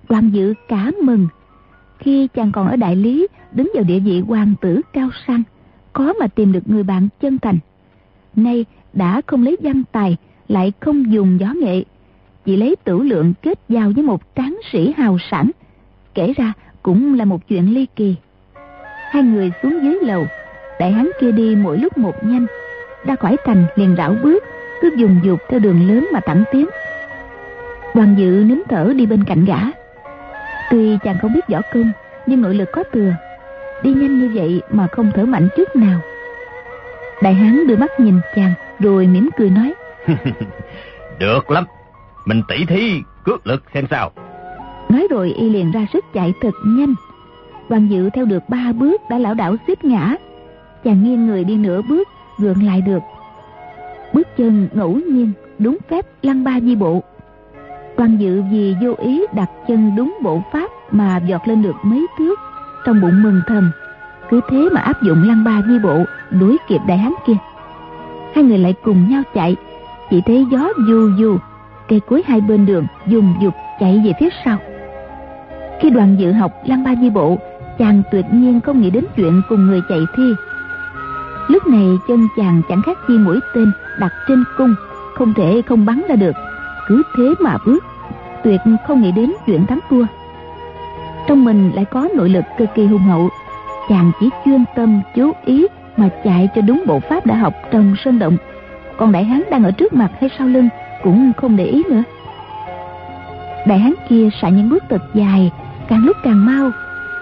[0.09, 1.27] Đoàn dự cả mừng.
[1.99, 5.43] Khi chàng còn ở đại lý đứng vào địa vị hoàng tử cao sang
[5.93, 7.59] có mà tìm được người bạn chân thành.
[8.35, 11.83] Nay đã không lấy văn tài lại không dùng gió nghệ
[12.45, 15.51] chỉ lấy tử lượng kết giao với một tráng sĩ hào sản
[16.13, 18.15] kể ra, cũng là một chuyện ly kỳ.
[19.11, 20.25] Hai người xuống dưới lầu,
[20.79, 22.45] đại hán kia đi mỗi lúc một nhanh.
[23.05, 24.43] Ra khỏi thành liền rảo bước,
[24.81, 26.67] cứ dùng dục theo đường lớn mà thẳng tiến.
[27.95, 29.59] Đoàn dự nín thở đi bên cạnh gã.
[30.71, 31.91] Tuy chàng không biết võ công,
[32.25, 33.13] nhưng nội lực có thừa.
[33.83, 35.99] Đi nhanh như vậy mà không thở mạnh chút nào.
[37.23, 39.73] Đại hán đưa mắt nhìn chàng, rồi mỉm cười nói.
[41.19, 41.65] Được lắm.
[42.25, 44.11] Mình tỉ thí, cước lực xem sao
[44.91, 46.93] nói rồi y liền ra sức chạy thật nhanh.
[47.69, 50.15] Hoàng dự theo được ba bước đã lão đảo xích ngã.
[50.83, 52.99] Chàng nghiêng người đi nửa bước, gượng lại được.
[54.13, 57.03] Bước chân ngẫu nhiên, đúng phép lăn ba di bộ.
[57.95, 62.07] Quan dự vì vô ý đặt chân đúng bộ pháp mà giọt lên được mấy
[62.17, 62.39] thước,
[62.85, 63.71] trong bụng mừng thầm.
[64.29, 67.37] Cứ thế mà áp dụng lăn ba di bộ, đuổi kịp đại hán kia.
[68.35, 69.55] Hai người lại cùng nhau chạy.
[70.09, 71.37] Chỉ thấy gió du du,
[71.87, 74.57] cây cối hai bên đường dùng dục chạy về phía sau.
[75.81, 77.37] Khi đoàn dự học lăng ba di bộ,
[77.79, 80.23] chàng tuyệt nhiên không nghĩ đến chuyện cùng người chạy thi.
[81.47, 84.75] Lúc này chân chàng chẳng khác chi mũi tên đặt trên cung,
[85.15, 86.35] không thể không bắn ra được.
[86.87, 87.83] Cứ thế mà bước,
[88.43, 90.05] tuyệt không nghĩ đến chuyện thắng thua.
[91.27, 93.29] Trong mình lại có nội lực cực kỳ hùng hậu,
[93.89, 95.67] chàng chỉ chuyên tâm chú ý
[95.97, 98.37] mà chạy cho đúng bộ pháp đã học trong sân động.
[98.97, 100.69] Còn đại hán đang ở trước mặt hay sau lưng
[101.03, 102.03] cũng không để ý nữa.
[103.67, 105.51] Đại hán kia xả những bước thật dài,
[105.91, 106.71] càng lúc càng mau,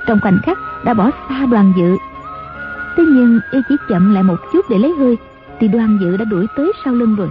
[0.08, 1.98] trong khoảnh khắc đã bỏ xa đoàn dự.
[2.98, 5.18] Thế nhưng y chỉ chậm lại một chút để lấy hơi,
[5.60, 7.30] thì đoàn dự đã đuổi tới sau lưng rồi.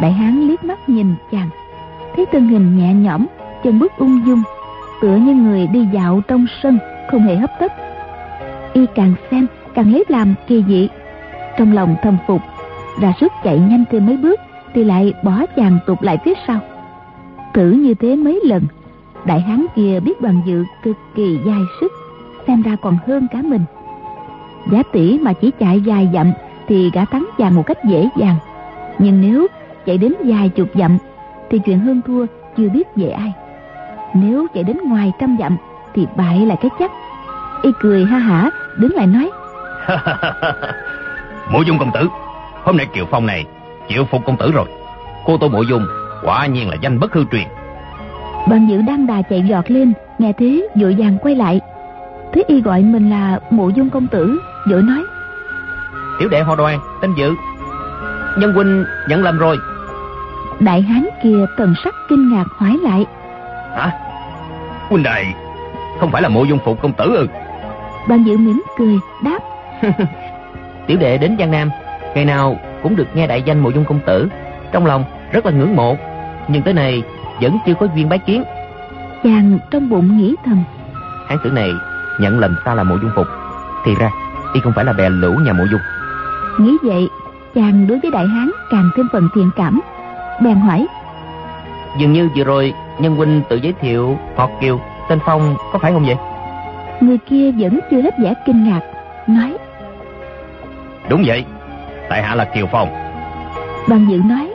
[0.00, 1.48] Đại hán liếc mắt nhìn chàng,
[2.16, 3.26] thấy thân hình nhẹ nhõm,
[3.64, 4.42] chân bước ung dung,
[5.00, 6.78] tựa như người đi dạo trong sân,
[7.10, 7.72] không hề hấp tấp.
[8.72, 10.88] Y càng xem, càng lấy làm kỳ dị.
[11.58, 12.42] Trong lòng thầm phục,
[13.00, 14.40] ra sức chạy nhanh thêm mấy bước,
[14.74, 16.60] thì lại bỏ chàng tụt lại phía sau.
[17.54, 18.62] Thử như thế mấy lần,
[19.24, 21.92] đại hán kia biết đoàn dự cực kỳ dai sức,
[22.46, 23.64] xem ra còn hơn cả mình.
[24.72, 26.32] Giá tỷ mà chỉ chạy dài dặm
[26.68, 28.36] thì gã thắng chàng một cách dễ dàng.
[28.98, 29.46] Nhưng nếu
[29.86, 30.98] chạy đến vài chục dặm
[31.50, 33.32] thì chuyện hơn thua chưa biết về ai.
[34.14, 35.56] Nếu chạy đến ngoài trăm dặm
[35.94, 36.90] thì bại là cái chắc.
[37.62, 39.30] Y cười ha hả đứng lại nói.
[41.52, 42.08] Mộ dung công tử,
[42.64, 43.44] hôm nay Kiều Phong này
[43.88, 44.66] chịu phục công tử rồi.
[45.24, 45.86] Cô Tô Mộ Dung
[46.22, 47.48] quả nhiên là danh bất hư truyền.
[48.48, 51.60] Đoàn dự đang đà chạy giọt lên, nghe thế vội vàng quay lại.
[52.32, 54.38] Thế y gọi mình là Mộ Dung công tử,
[54.70, 55.04] vội nói.
[56.18, 57.34] Tiểu đệ họ đoàn, tên Dự.
[58.38, 59.56] Nhân huynh nhận lầm rồi.
[60.60, 63.04] Đại hán kia tần sắc kinh ngạc hỏi lại.
[63.76, 63.90] Hả?
[64.88, 65.24] Huynh đệ,
[66.00, 67.26] không phải là Mộ Dung phục công tử ư?
[68.08, 69.38] Đoàn dự mỉm cười, đáp.
[70.86, 71.70] Tiểu đệ đến Giang Nam,
[72.14, 74.28] ngày nào cũng được nghe đại danh Mộ Dung công tử,
[74.72, 75.96] trong lòng rất là ngưỡng mộ,
[76.48, 77.02] nhưng tới này
[77.42, 78.44] vẫn chưa có duyên bái kiến.
[79.24, 80.64] Chàng trong bụng nghĩ thầm.
[81.28, 81.70] Hán tử này
[82.20, 83.26] nhận lầm ta là Mộ Dung Phục,
[83.84, 84.10] thì ra
[84.54, 85.80] y không phải là bè lũ nhà Mộ Dung.
[86.58, 87.08] Nghĩ vậy,
[87.54, 89.80] chàng đối với đại hán càng thêm phần thiện cảm,
[90.42, 90.86] bèn hỏi.
[91.98, 95.92] Dường như vừa rồi nhân huynh tự giới thiệu họ Kiều, tên Phong có phải
[95.92, 96.16] không vậy?
[97.00, 98.80] Người kia vẫn chưa hết vẻ kinh ngạc,
[99.26, 99.56] nói.
[101.08, 101.44] Đúng vậy,
[102.08, 102.88] tại hạ là Kiều Phong.
[103.88, 104.52] Đoàn dự nói.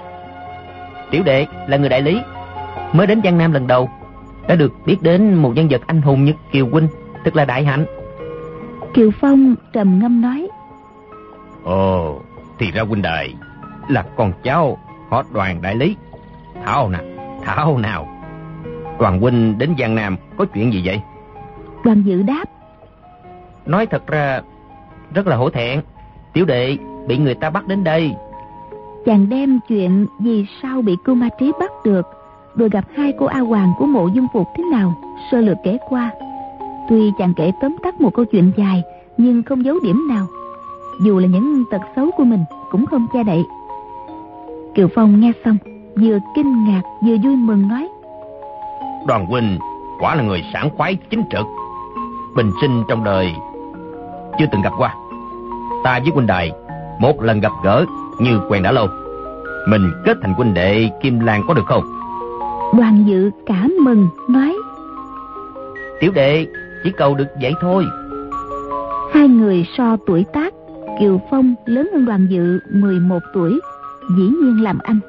[1.12, 2.22] Tiểu đệ là người đại lý,
[2.94, 3.90] mới đến Giang Nam lần đầu,
[4.48, 6.88] đã được biết đến một nhân vật anh hùng như Kiều huynh,
[7.24, 7.86] thật là đại hạnh.
[8.94, 10.48] Kiều Phong trầm ngâm nói.
[11.64, 12.22] Ồ,
[12.60, 13.30] thì ra huynh đệ
[13.90, 14.78] là con cháu
[15.10, 15.96] họ đoàn đại lý.
[16.66, 17.00] Thảo nè,
[17.44, 18.08] Thảo nào.
[19.00, 21.02] Đoàn huynh đến Giang Nam có chuyện gì vậy?
[21.84, 22.46] Đoàn dự đáp.
[23.66, 24.42] Nói thật ra
[25.14, 25.82] rất là hổ thẹn.
[26.34, 28.16] Tiểu đệ bị người ta bắt đến đây.
[29.06, 32.08] Chàng đem chuyện vì sao bị cô ma trí bắt được,
[32.58, 34.94] rồi gặp hai cô A Hoàng của mộ dung phục thế nào,
[35.32, 36.12] sơ lược kể qua.
[36.90, 38.84] Tuy chàng kể tóm tắt một câu chuyện dài,
[39.18, 40.26] nhưng không giấu điểm nào.
[41.02, 43.46] Dù là những tật xấu của mình, cũng không che đậy.
[44.76, 45.58] Kiều Phong nghe xong,
[45.96, 47.88] vừa kinh ngạc vừa vui mừng nói.
[49.08, 49.60] Đoàn huynh
[50.00, 51.46] quả là người sảng khoái chính trực.
[52.36, 53.34] Bình sinh trong đời
[54.40, 54.96] chưa từng gặp qua.
[55.84, 56.52] Ta với huynh đài
[57.00, 57.86] một lần gặp gỡ
[58.20, 58.88] như quen đã lâu.
[59.68, 61.97] Mình kết thành huynh đệ Kim Lan có được không?
[62.74, 64.56] Đoàn dự cảm mừng nói.
[66.00, 66.48] Tiểu đệ
[66.84, 67.86] chỉ cầu được vậy thôi.
[69.14, 70.54] Hai người so tuổi tác,
[71.00, 73.60] Kiều Phong lớn hơn đoàn dự 11 tuổi,
[74.18, 75.00] dĩ nhiên làm anh.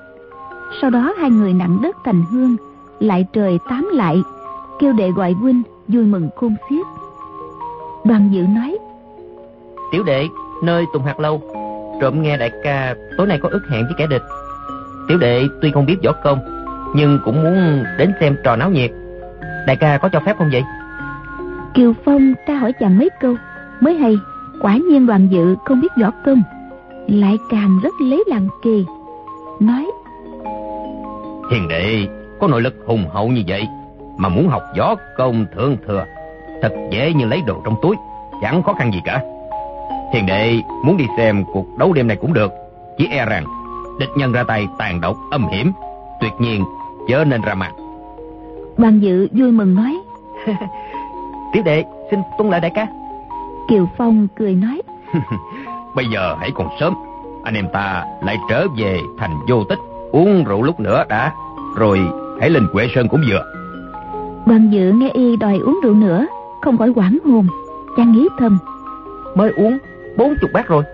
[0.80, 2.56] Sau đó hai người nặng đất thành hương,
[3.00, 4.22] lại trời tám lại,
[4.78, 6.86] kêu đệ gọi huynh vui mừng khôn xiết.
[8.04, 8.78] Đoàn dự nói,
[9.92, 10.28] Tiểu đệ
[10.62, 11.42] nơi Tùng Hạt Lâu,
[12.00, 14.22] trộm nghe đại ca tối nay có ước hẹn với kẻ địch.
[15.08, 16.38] Tiểu đệ tuy không biết võ công,
[16.94, 18.90] nhưng cũng muốn đến xem trò náo nhiệt.
[19.66, 20.62] Đại ca có cho phép không vậy?
[21.74, 23.34] Kiều Phong tra hỏi chàng mấy câu,
[23.80, 24.18] mới hay,
[24.62, 26.42] quả nhiên đoàn dự không biết võ công,
[27.08, 28.84] lại càng rất lấy làm kỳ.
[29.60, 29.86] Nói,
[31.50, 32.06] Hiền đệ
[32.40, 33.68] có nội lực hùng hậu như vậy
[34.16, 36.04] mà muốn học võ công thượng thừa
[36.62, 37.96] thật dễ như lấy đồ trong túi,
[38.42, 39.22] chẳng khó khăn gì cả.
[40.12, 42.52] Hiền đệ muốn đi xem cuộc đấu đêm này cũng được,
[42.98, 43.44] chỉ e rằng
[43.98, 45.72] địch nhân ra tay tàn độc âm hiểm,
[46.20, 46.64] tuyệt nhiên
[47.08, 47.72] chớ nên ra mặt.
[48.76, 49.98] đoàn dự vui mừng nói,
[51.52, 52.86] Tiểu đệ xin tuân lại đại ca.
[53.68, 54.82] Kiều Phong cười nói,
[55.94, 56.94] Bây giờ hãy còn sớm,
[57.44, 59.78] anh em ta lại trở về thành vô tích,
[60.12, 61.32] uống rượu lúc nữa đã,
[61.76, 62.00] rồi
[62.40, 63.44] hãy lên Quệ Sơn cũng vừa.
[64.46, 66.26] đoàn dự nghe y đòi uống rượu nữa,
[66.62, 67.46] không khỏi quảng hồn,
[67.96, 68.58] chàng nghĩ thầm,
[69.34, 69.78] Mới uống
[70.16, 70.84] bốn chục bát rồi.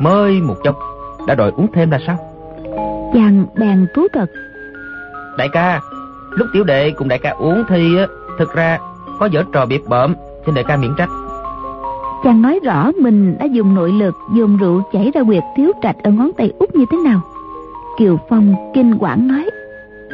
[0.00, 0.76] Mới một chốc
[1.26, 2.16] đã đòi uống thêm là sao?
[3.14, 4.26] chàng bèn thú thật,
[5.38, 5.80] Đại ca,
[6.30, 7.96] lúc tiểu đệ cùng đại ca uống thì
[8.38, 8.78] thực ra
[9.18, 10.14] có dở trò biệt bợm
[10.46, 11.08] xin đại ca miễn trách.
[12.24, 15.96] Chàng nói rõ mình đã dùng nội lực dùng rượu chảy ra quyệt thiếu trạch
[16.02, 17.20] ở ngón tay út như thế nào.
[17.98, 19.50] Kiều phong kinh quản nói.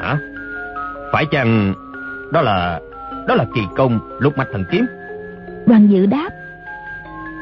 [0.01, 0.19] Hả?
[1.13, 1.75] Phải chăng
[2.33, 2.81] đó là
[3.29, 4.87] đó là kỳ công lục mạch thần kiếm?
[5.67, 6.29] Đoàn dự đáp.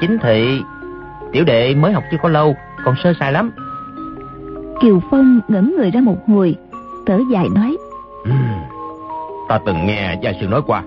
[0.00, 0.62] Chính thị
[1.32, 3.50] tiểu đệ mới học chưa có lâu còn sơ sài lắm.
[4.82, 6.56] Kiều phong ngẩng người ra một hồi
[7.06, 7.76] thở dài nói.
[9.48, 10.82] Ta từng nghe gia sư nói qua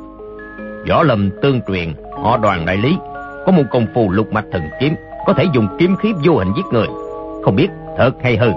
[0.90, 2.98] võ lâm tương truyền họ đoàn đại lý
[3.46, 6.54] có một công phu lục mạch thần kiếm có thể dùng kiếm khí vô hình
[6.58, 6.88] giết người.
[7.44, 8.52] Không biết thật hay hư.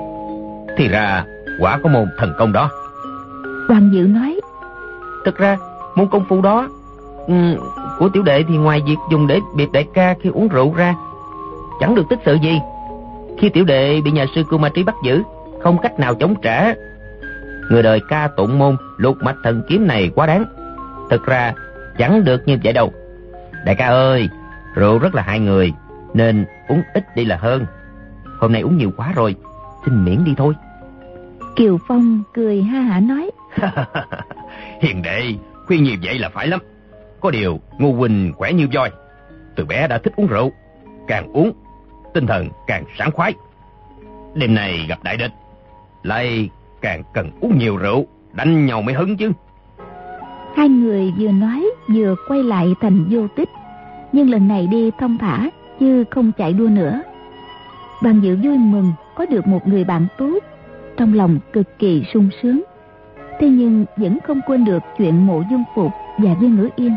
[0.76, 1.24] Thì ra
[1.60, 2.70] quả có môn thần công đó.
[3.68, 4.40] Đoàn dự nói.
[5.24, 5.56] Thực ra
[5.94, 6.68] môn công phu đó
[7.26, 7.56] um,
[7.98, 10.94] của tiểu đệ thì ngoài việc dùng để biệt đại ca khi uống rượu ra
[11.80, 12.60] chẳng được tích sự gì.
[13.38, 15.22] Khi tiểu đệ bị nhà sư cưu ma trí bắt giữ
[15.62, 16.74] không cách nào chống trả
[17.68, 20.44] người đời ca tụng môn lục mạch thần kiếm này quá đáng.
[21.10, 21.52] Thực ra
[21.98, 22.92] chẳng được như vậy đâu.
[23.64, 24.28] Đại ca ơi
[24.74, 25.72] rượu rất là hại người
[26.14, 27.66] nên uống ít đi là hơn.
[28.40, 29.36] Hôm nay uống nhiều quá rồi
[29.84, 30.54] xin miễn đi thôi.
[31.56, 33.30] Kiều phong cười ha hả nói.
[34.80, 35.22] Hiền đệ
[35.66, 36.60] khuyên như vậy là phải lắm.
[37.20, 38.90] Có điều ngô huynh khỏe như voi.
[39.54, 40.52] Từ bé đã thích uống rượu
[41.06, 41.52] càng uống
[42.14, 43.34] tinh thần càng sảng khoái.
[44.34, 45.32] Đêm nay gặp đại địch
[46.02, 49.32] lại càng cần uống nhiều rượu đánh nhau mới hứng chứ.
[50.56, 53.48] Hai người vừa nói vừa quay lại thành vô tích.
[54.12, 57.02] Nhưng lần này đi thông thả chứ không chạy đua nữa.
[58.02, 60.38] Bằng dự vui mừng có được một người bạn tốt.
[60.96, 62.62] Trong lòng cực kỳ sung sướng.
[63.40, 66.96] Thế nhưng vẫn không quên được chuyện mộ dung phục và viên ngữ yên.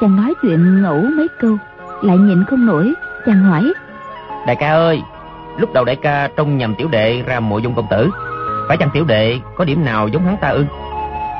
[0.00, 1.56] Chàng nói chuyện ngẫu mấy câu
[2.02, 2.92] lại nhịn không nổi
[3.26, 3.72] chàng hỏi.
[4.46, 5.02] Đại ca ơi
[5.58, 8.10] lúc đầu đại ca trông nhầm tiểu đệ ra mộ dung công tử
[8.72, 10.66] phải chăng tiểu đệ có điểm nào giống hắn ta ư?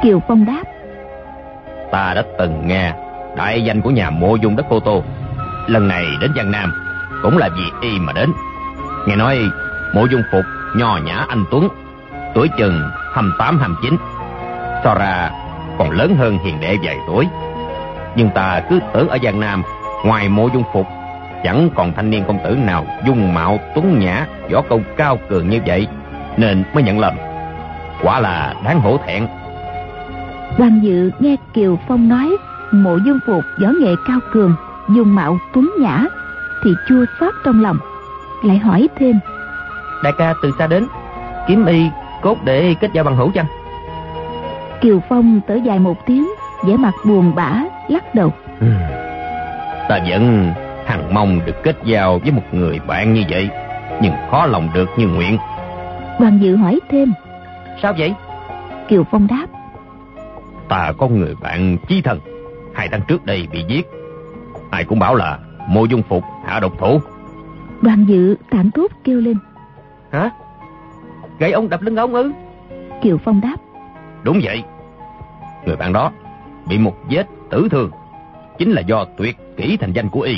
[0.02, 0.62] Kiều phong đáp.
[1.90, 2.92] Ta đã từng nghe
[3.36, 5.02] đại danh của nhà mộ dung đất cô tô.
[5.66, 6.72] Lần này đến giang nam
[7.22, 8.32] cũng là vì y mà đến.
[9.06, 9.38] Nghe nói
[9.94, 10.44] mộ dung phục
[10.76, 11.68] nho nhã anh tuấn
[12.34, 12.80] tuổi chừng
[13.12, 13.96] hầm tám hầm chín.
[14.84, 15.30] So ra
[15.78, 17.28] còn lớn hơn hiền đệ vài tuổi.
[18.16, 19.62] Nhưng ta cứ tưởng ở giang nam
[20.04, 20.86] ngoài mộ dung phục
[21.44, 25.48] chẳng còn thanh niên công tử nào dung mạo tuấn nhã võ công cao cường
[25.48, 25.86] như vậy
[26.36, 27.14] nên mới nhận lầm.
[28.02, 29.26] Quả là đáng hổ thẹn.
[30.58, 32.36] Đoàn dự nghe kiều phong nói
[32.72, 34.54] mộ dung phục võ nghệ cao cường
[34.88, 36.04] dung mạo tuấn nhã
[36.64, 37.76] thì chua xót trong lòng
[38.44, 39.18] lại hỏi thêm.
[40.04, 40.86] Đại ca từ xa đến
[41.48, 41.88] kiếm y
[42.22, 43.46] cốt để kết giao bằng hữu chăng?
[44.80, 46.28] Kiều phong thở dài một tiếng
[46.66, 48.32] vẻ mặt buồn bã lắc đầu.
[48.60, 48.66] Ừ.
[49.88, 50.52] ta vẫn
[50.86, 53.48] hằng mong được kết giao với một người bạn như vậy
[54.02, 55.38] nhưng khó lòng được như nguyện
[56.20, 57.12] đoàn dự hỏi thêm.
[57.82, 58.14] Sao vậy?
[58.88, 59.46] Kiều phong đáp.
[60.68, 62.20] Ta có người bạn chí thân.
[62.74, 63.86] Hai tháng trước đây bị giết.
[64.70, 67.00] Ai cũng bảo là mộ dung phục hạ độc thủ.
[67.80, 69.36] Đoàn dự tạm tốt kêu lên.
[70.12, 70.30] Hả?
[71.38, 72.32] Gậy ông đập lưng ông ư?
[73.02, 73.56] Kiều phong đáp.
[74.22, 74.62] Đúng vậy.
[75.66, 76.12] Người bạn đó
[76.68, 77.90] bị một vết tử thương.
[78.58, 80.36] Chính là do tuyệt kỹ thành danh của y.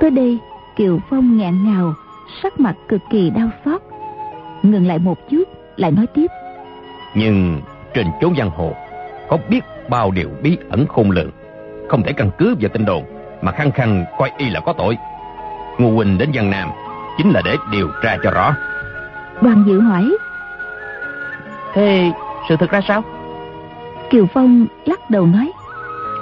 [0.00, 0.38] Tới đây
[0.76, 1.94] kiều phong ngẹn ngào
[2.42, 3.82] sắc mặt cực kỳ đau xót
[4.62, 5.44] ngừng lại một chút
[5.76, 6.26] lại nói tiếp.
[7.14, 7.60] Nhưng
[7.94, 8.72] trên chốn giang hồ
[9.28, 11.30] có biết bao điều bí ẩn khôn lường.
[11.88, 13.04] Không thể căn cứ vào tin đồn
[13.42, 14.96] mà khăng khăng coi y là có tội.
[15.78, 16.70] Ngô huynh đến giang nam
[17.18, 18.54] chính là để điều tra cho rõ.
[19.40, 20.16] Đoàn dự hỏi
[21.74, 22.12] thế
[22.48, 23.02] sự thật ra sao?
[24.10, 25.52] Kiều phong lắc đầu nói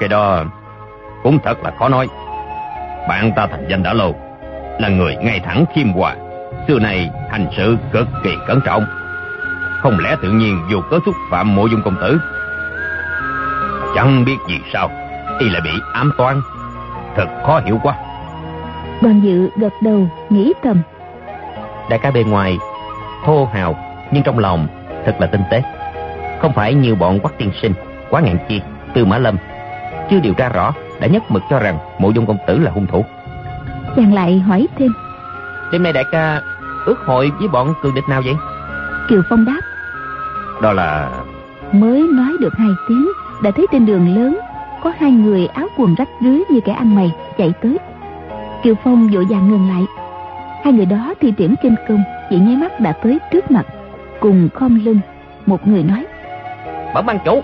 [0.00, 0.44] cái đó
[1.22, 2.08] cũng thật là khó nói.
[3.08, 4.14] Bạn ta thành danh đã lâu
[4.78, 6.16] là người ngay thẳng khiêm hòa
[6.68, 8.86] xưa này hành sự cực kỳ cẩn trọng.
[9.80, 12.20] Không lẽ tự nhiên dù có xúc phạm mộ dung công tử
[13.94, 14.90] chẳng biết vì sao
[15.38, 16.40] y lại bị ám toán?
[17.16, 17.94] Thật khó hiểu quá.
[19.02, 20.82] Đoàn dự gật đầu nghĩ thầm.
[21.90, 22.58] Đại ca bề ngoài
[23.24, 23.76] thô hào
[24.10, 24.68] nhưng trong lòng
[25.06, 25.62] thật là tinh tế.
[26.40, 27.72] Không phải như bọn quắc tiên sinh
[28.10, 28.60] quá ngạn chi
[28.94, 29.36] tư mã lâm.
[30.10, 32.86] Chưa điều tra rõ đã nhất mực cho rằng mộ dung công tử là hung
[32.86, 33.04] thủ.
[33.96, 34.92] Chàng lại hỏi thêm.
[35.72, 36.40] Đêm nay đại ca
[36.86, 38.34] ước hội với bọn cường địch nào vậy?
[39.08, 39.60] Kiều phong đáp
[40.62, 41.10] đó là
[41.72, 43.08] mới nói được hai tiếng
[43.42, 44.38] đã thấy trên đường lớn
[44.82, 47.78] có hai người áo quần rách rưới như kẻ ăn mày chạy tới.
[48.62, 49.84] Kiều phong vội vàng ngừng lại.
[50.64, 53.66] Hai người đó thi triển kinh công chỉ nháy mắt đã tới trước mặt
[54.20, 55.00] cùng khom lưng.
[55.46, 56.06] Một người nói
[56.94, 57.42] bẩm ban chủ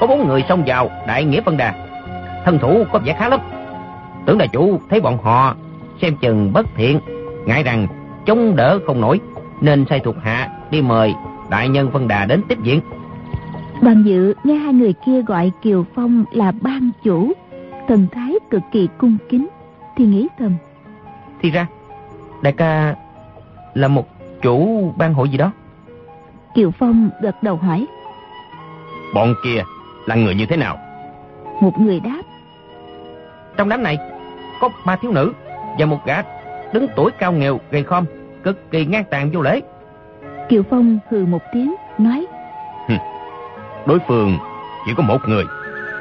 [0.00, 1.74] có bốn người xông vào đại nghĩa phân đà.
[2.44, 3.40] Thân thủ có vẻ khá lắm.
[4.26, 5.54] Tưởng đại chủ thấy bọn họ
[6.02, 7.00] xem chừng bất thiện
[7.46, 7.86] ngại rằng
[8.26, 9.20] chống đỡ không nổi
[9.60, 11.14] nên sai thuộc hạ đi mời
[11.50, 12.80] đại nhân phân đà đến tiếp viện
[13.82, 17.32] Đoàn dự nghe hai người kia gọi Kiều Phong là ban chủ,
[17.88, 19.48] thần thái cực kỳ cung kính,
[19.96, 20.56] thì nghĩ thầm.
[21.42, 21.66] Thì ra,
[22.42, 22.94] đại ca
[23.74, 24.06] là một
[24.42, 25.52] chủ ban hội gì đó.
[26.54, 27.86] Kiều Phong gật đầu hỏi.
[29.14, 29.62] Bọn kia
[30.06, 30.78] là người như thế nào?
[31.60, 32.22] Một người đáp.
[33.56, 33.98] Trong đám này
[34.60, 35.32] có ba thiếu nữ
[35.78, 36.22] và một gã
[36.72, 38.04] đứng tuổi cao nghèo gầy khom,
[38.46, 39.60] cực kỳ ngang tàn vô lễ.
[40.48, 42.26] Kiều Phong hừ một tiếng, nói.
[43.86, 44.38] Đối phương
[44.86, 45.44] chỉ có một người,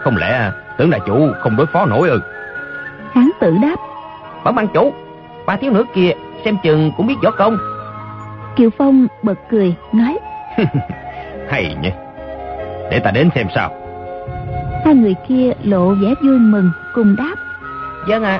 [0.01, 2.21] không lẽ tưởng là chủ không đối phó nổi ư?
[3.11, 3.75] Hán tử đáp.
[4.43, 4.93] Bẩm ban chủ,
[5.45, 6.11] ba thiếu nữ kia
[6.45, 7.57] xem chừng cũng biết võ công.
[8.55, 10.17] Kiều Phong bật cười, nói.
[11.49, 11.89] Hay nhỉ,
[12.91, 13.71] để ta đến xem sao.
[14.85, 17.35] Hai người kia lộ vẻ vui mừng cùng đáp.
[18.07, 18.39] Vâng ạ.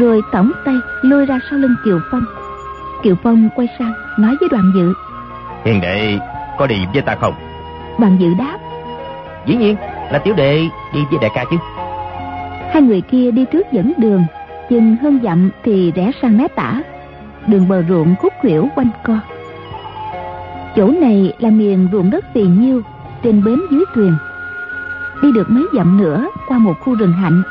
[0.00, 2.24] Rồi tổng tay lôi ra sau lưng Kiều Phong.
[3.04, 4.94] Kiều Phong quay sang nói với đoàn dự.
[5.64, 6.18] Hiền đệ
[6.58, 7.34] có đi với ta không?
[8.00, 8.58] Đoàn dự đáp.
[9.46, 9.76] Dĩ nhiên
[10.12, 11.56] là tiểu đệ đi với đại ca chứ.
[12.72, 14.24] Hai người kia đi trước dẫn đường,
[14.70, 16.82] chừng hơn dặm thì rẽ sang mé tả.
[17.46, 19.18] Đường bờ ruộng khúc khuỷu quanh co.
[20.76, 22.82] Chỗ này là miền ruộng đất phì nhiêu,
[23.22, 24.14] trên bến dưới thuyền.
[25.22, 27.42] Đi được mấy dặm nữa qua một khu rừng hạnh,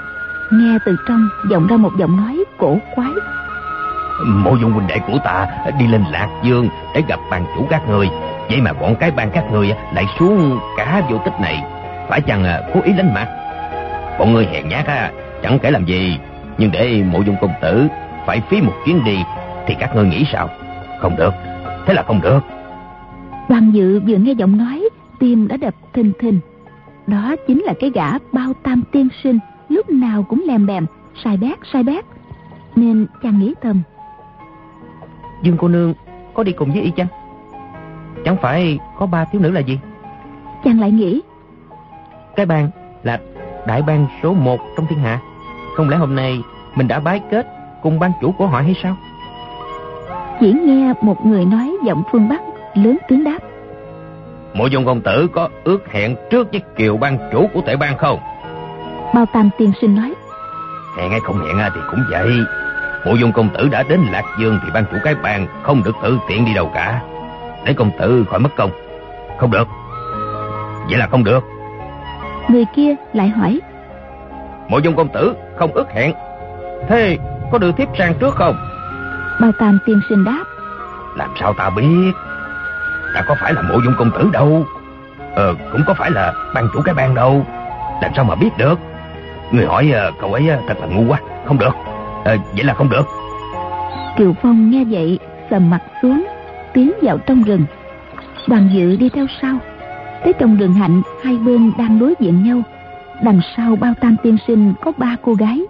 [0.51, 3.11] nghe từ trong vọng ra một giọng nói cổ quái.
[4.21, 5.47] Mộ dung huynh đệ của ta
[5.79, 8.09] đi lên Lạc Dương để gặp bàn chủ các người.
[8.49, 11.63] Vậy mà bọn cái bang các người lại xuống cả vô tích này.
[12.09, 13.27] Phải chăng à, cố ý lánh mặt?
[14.19, 15.11] Bọn người hèn nhát á,
[15.43, 16.19] chẳng kể làm gì.
[16.57, 17.87] Nhưng để mộ dung công tử
[18.25, 19.17] phải phí một chuyến đi
[19.67, 20.49] thì các ngươi nghĩ sao?
[20.99, 21.33] Không được,
[21.85, 22.39] thế là không được.
[23.49, 24.89] Đoàn dự vừa nghe giọng nói,
[25.19, 26.39] tim đã đập thình thình.
[27.07, 29.39] Đó chính là cái gã bao tam tiên sinh,
[29.69, 30.85] lúc nào cũng lèm bèm,
[31.23, 32.05] sai bét sai bét.
[32.75, 33.81] Nên chàng nghĩ thầm.
[35.43, 35.93] Dương cô nương
[36.33, 37.07] có đi cùng với y chăng?
[38.25, 39.79] Chẳng phải có ba thiếu nữ là gì?
[40.63, 41.21] Chàng lại nghĩ.
[42.35, 42.69] Cái bang
[43.03, 43.19] là
[43.67, 45.19] đại bang số một trong thiên hạ.
[45.75, 46.41] Không lẽ hôm nay
[46.75, 47.47] mình đã bái kết
[47.81, 48.95] cùng ban chủ của họ hay sao?
[50.39, 52.41] Chỉ nghe một người nói giọng phương Bắc
[52.73, 53.39] lớn tiếng đáp.
[54.53, 57.97] Mộ dung công tử có ước hẹn trước với kiều ban chủ của tể bang
[57.97, 58.19] không?
[59.13, 60.13] Bao tam tiên sinh nói.
[60.97, 62.29] Hẹn hay không hẹn thì cũng vậy.
[63.05, 65.95] Mộ dung công tử đã đến Lạc Dương thì ban chủ cái bang không được
[66.03, 67.01] tự tiện đi đâu cả.
[67.65, 68.71] Để công tử khỏi mất công.
[69.39, 69.67] Không được.
[70.89, 71.43] Vậy là không được.
[72.47, 73.59] Người kia lại hỏi.
[74.67, 76.13] Mộ dung công tử không ước hẹn.
[76.89, 77.17] Thế
[77.51, 78.55] có đưa thiếp sang trước không?
[79.41, 80.43] Bao tam tiên sinh đáp.
[81.15, 82.11] Làm sao ta biết?
[83.15, 84.65] Ta có phải là mộ dung công tử đâu.
[85.35, 87.45] Ờ, cũng có phải là ban chủ cái bang đâu.
[88.01, 88.79] Làm sao mà biết được?
[89.51, 91.19] Người hỏi uh, cậu ấy uh, thật là ngu quá.
[91.45, 91.75] Không được.
[92.23, 93.03] À, vậy là không được.
[94.17, 95.19] Kiều Phong nghe vậy,
[95.49, 96.25] sầm mặt xuống,
[96.73, 97.65] tiến vào trong rừng.
[98.47, 99.57] Đoàn dự đi theo sau.
[100.23, 102.61] Tới trong rừng hạnh, hai bên đang đối diện nhau.
[103.23, 105.61] Đằng sau bao tam tiên sinh có ba cô gái.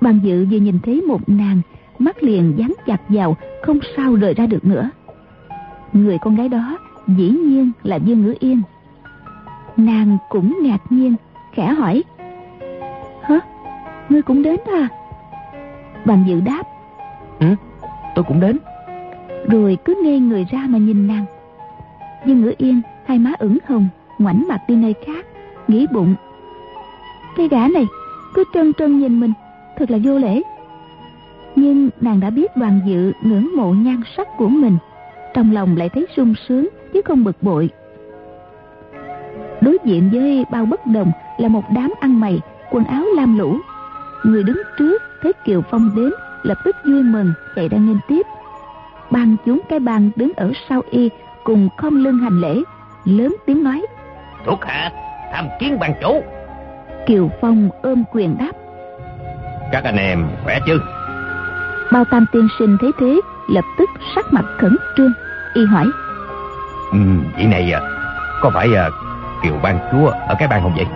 [0.00, 1.60] Đoàn dự vừa nhìn thấy một nàng,
[1.98, 4.90] mắt liền dán chặt vào, không sao rời ra được nữa.
[5.92, 8.62] Người con gái đó dĩ nhiên là Dương Ngữ Yên.
[9.76, 11.14] Nàng cũng ngạc nhiên,
[11.52, 12.02] khẽ hỏi.
[13.22, 13.40] Hả?
[14.08, 14.88] Ngươi cũng đến à?
[16.04, 16.62] Đoàn dự đáp.
[17.40, 17.46] Ừ,
[18.14, 18.58] tôi cũng đến.
[19.48, 21.24] Rồi cứ ngây người ra mà nhìn nàng.
[22.26, 23.88] Dương Ngữ Yên, hai má ửng hồng,
[24.18, 25.26] ngoảnh mặt đi nơi khác,
[25.68, 26.14] nghĩ bụng.
[27.36, 27.86] Cái gã này
[28.34, 29.32] cứ trân trân nhìn mình,
[29.76, 30.42] thật là vô lễ.
[31.56, 34.76] Nhưng nàng đã biết đoàn dự ngưỡng mộ nhan sắc của mình,
[35.34, 37.70] trong lòng lại thấy sung sướng chứ không bực bội.
[39.60, 42.40] Đối diện với bao bất đồng là một đám ăn mày,
[42.70, 43.56] quần áo lam lũ.
[44.24, 46.10] Người đứng trước thấy Kiều Phong đến,
[46.42, 48.26] lập tức vui mừng chạy ra nghênh tiếp.
[49.10, 51.10] Ban chúng cái bàn đứng ở sau y
[51.44, 52.62] cùng không lưng hành lễ,
[53.04, 53.82] lớn tiếng nói:
[54.46, 54.90] "Thuộc hạ
[55.32, 56.22] tham kiến ban chủ."
[57.06, 58.52] Kiều Phong ôm quyền đáp:
[59.72, 60.80] "Các anh em khỏe chứ?"
[61.92, 65.12] Bao Tam tiên sinh thấy thế, lập tức sắc mặt khẩn trương,
[65.54, 65.86] y hỏi:
[66.92, 66.98] "Ừ,
[67.36, 67.80] vị này à,
[68.40, 68.90] có phải à,
[69.42, 70.86] Kiều ban chúa ở cái bang không vậy?"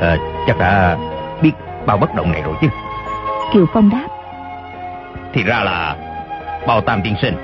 [0.00, 0.16] À,
[0.46, 0.96] chắc đã
[1.42, 1.52] biết
[1.86, 2.68] bao bất động này rồi chứ
[3.52, 4.08] Kiều Phong đáp.
[5.32, 5.96] Thì ra là
[6.66, 7.34] Bao Tam tiên sinh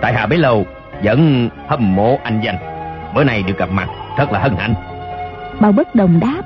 [0.00, 0.66] Tại hạ bấy lâu
[1.02, 2.56] vẫn hâm mộ anh danh.
[3.14, 4.74] Bữa nay được gặp mặt Thật là hân hạnh.
[5.60, 6.42] Bao bất đồng đáp.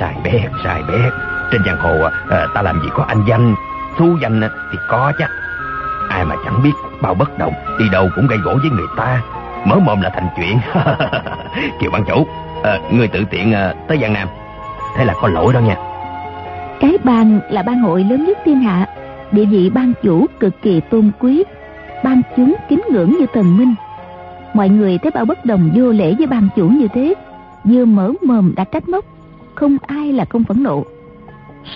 [0.00, 1.12] Sai bét, sai bét
[1.52, 3.54] Trên giang hồ à, ta làm gì có anh danh
[3.98, 4.40] Thu danh
[4.72, 5.30] thì có chắc
[6.08, 6.72] Ai mà chẳng biết
[7.02, 9.20] bao bất đồng Đi đâu cũng gây gỗ với người ta.
[9.64, 10.60] Mở mồm là thành chuyện.
[11.80, 12.26] Kiều ban chủ
[12.62, 14.28] à, Người tự tiện à, tới Giang Nam.
[14.96, 15.76] Thế là có lỗi đó nha
[16.80, 18.86] cái bang là bang hội lớn nhất thiên hạ.
[19.32, 21.44] Địa vị ban chủ cực kỳ tôn quý
[22.04, 23.74] Ban chúng kính ngưỡng như thần minh.
[24.54, 27.14] Mọi người thấy bao bất đồng vô lễ với ban chủ như thế,
[27.64, 29.04] vừa mở mồm đã trách móc,
[29.54, 30.84] không ai là không phẫn nộ.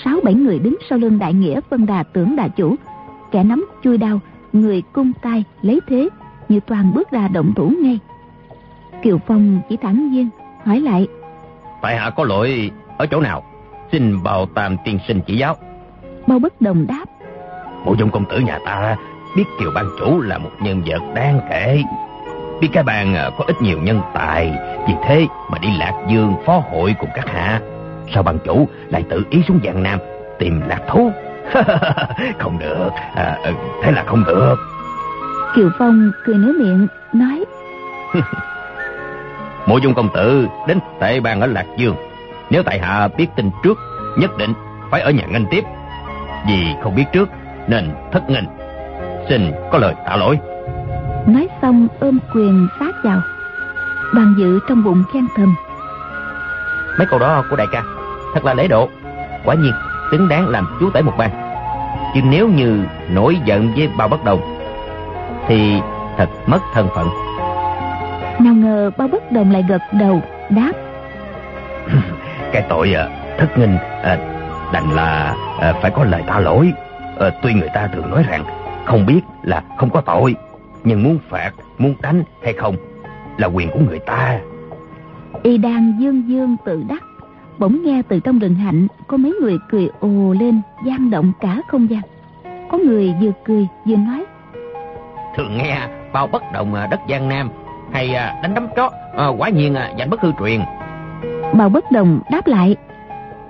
[0.05, 2.77] Sáu bảy người đứng sau lưng đại nghĩa phân đà tưởng đà chủ,
[3.31, 4.21] kẻ nắm chui đao,
[4.53, 6.09] người cung tay lấy thế,
[6.49, 7.99] như toàn bước ra động thủ ngay.
[9.03, 10.29] Kiều phong chỉ thẳng nhiên
[10.65, 11.07] hỏi lại,
[11.83, 13.43] tại hạ có lỗi ở chỗ nào?
[13.95, 15.57] Xin bào tam tiên sinh chỉ giáo.
[16.27, 17.05] Bao bất đồng đáp.
[17.85, 18.97] Mộ dung công tử nhà ta
[19.37, 21.83] biết kiều ban chủ là một nhân vật đáng kể.
[22.61, 24.53] Biết cái bàn có ít nhiều nhân tài.
[24.89, 27.61] Vì thế mà đi lạc dương phó hội cùng các hạ.
[28.15, 29.99] Sao ban chủ lại tự ý xuống giang nam
[30.39, 31.11] tìm lạc thú?
[32.39, 32.91] Không được.
[33.15, 34.57] À, ừ, thế là không được.
[35.57, 37.45] Kiều phong cười nới miệng nói.
[39.67, 41.97] Mộ dung công tử đến tệ bàn ở lạc dương
[42.51, 43.79] nếu tại hạ biết tin trước
[44.19, 44.53] nhất định
[44.91, 45.65] phải ở nhà nghênh tiếp.
[46.49, 47.29] Vì không biết trước
[47.69, 48.45] nên thất nghênh.
[49.29, 50.39] Xin có lời tạ lỗi.
[51.27, 53.21] Nói xong ôm quyền sát vào.
[54.15, 55.55] Đoàn dự trong bụng khen thầm.
[56.99, 57.83] Mấy câu đó của đại ca
[58.35, 58.89] thật là lễ độ.
[59.45, 59.73] Quả nhiên
[60.11, 61.31] xứng đáng làm chú tể một ban
[62.15, 64.41] chứ nếu như nổi giận với bao bất đồng
[65.49, 65.81] thì
[66.17, 67.09] thật mất thân phận.
[68.41, 70.73] Nào ngờ bao bất đồng lại gật đầu đáp
[72.55, 74.19] cái tội à, thất nghinh à,
[74.73, 76.73] đành là à, phải có lời tạ lỗi.
[77.43, 78.45] Tuy người ta thường nói rằng
[78.85, 80.35] không biết là không có tội
[80.85, 82.77] nhưng muốn phạt muốn đánh hay không
[83.39, 84.39] là quyền của người ta.
[85.43, 87.03] Y đang dương dương tự đắc
[87.59, 91.61] bỗng nghe từ trong rừng hạnh có mấy người cười ồ lên gian động cả
[91.69, 92.03] không gian.
[92.71, 94.25] Có người vừa cười vừa nói
[95.37, 95.81] thường nghe
[96.13, 97.51] bao bất đồng đất giang nam
[97.93, 98.91] hay đánh đấm chó
[99.39, 100.61] quả nhiên dành bất hư truyền
[101.53, 102.77] bao bất đồng đáp lại.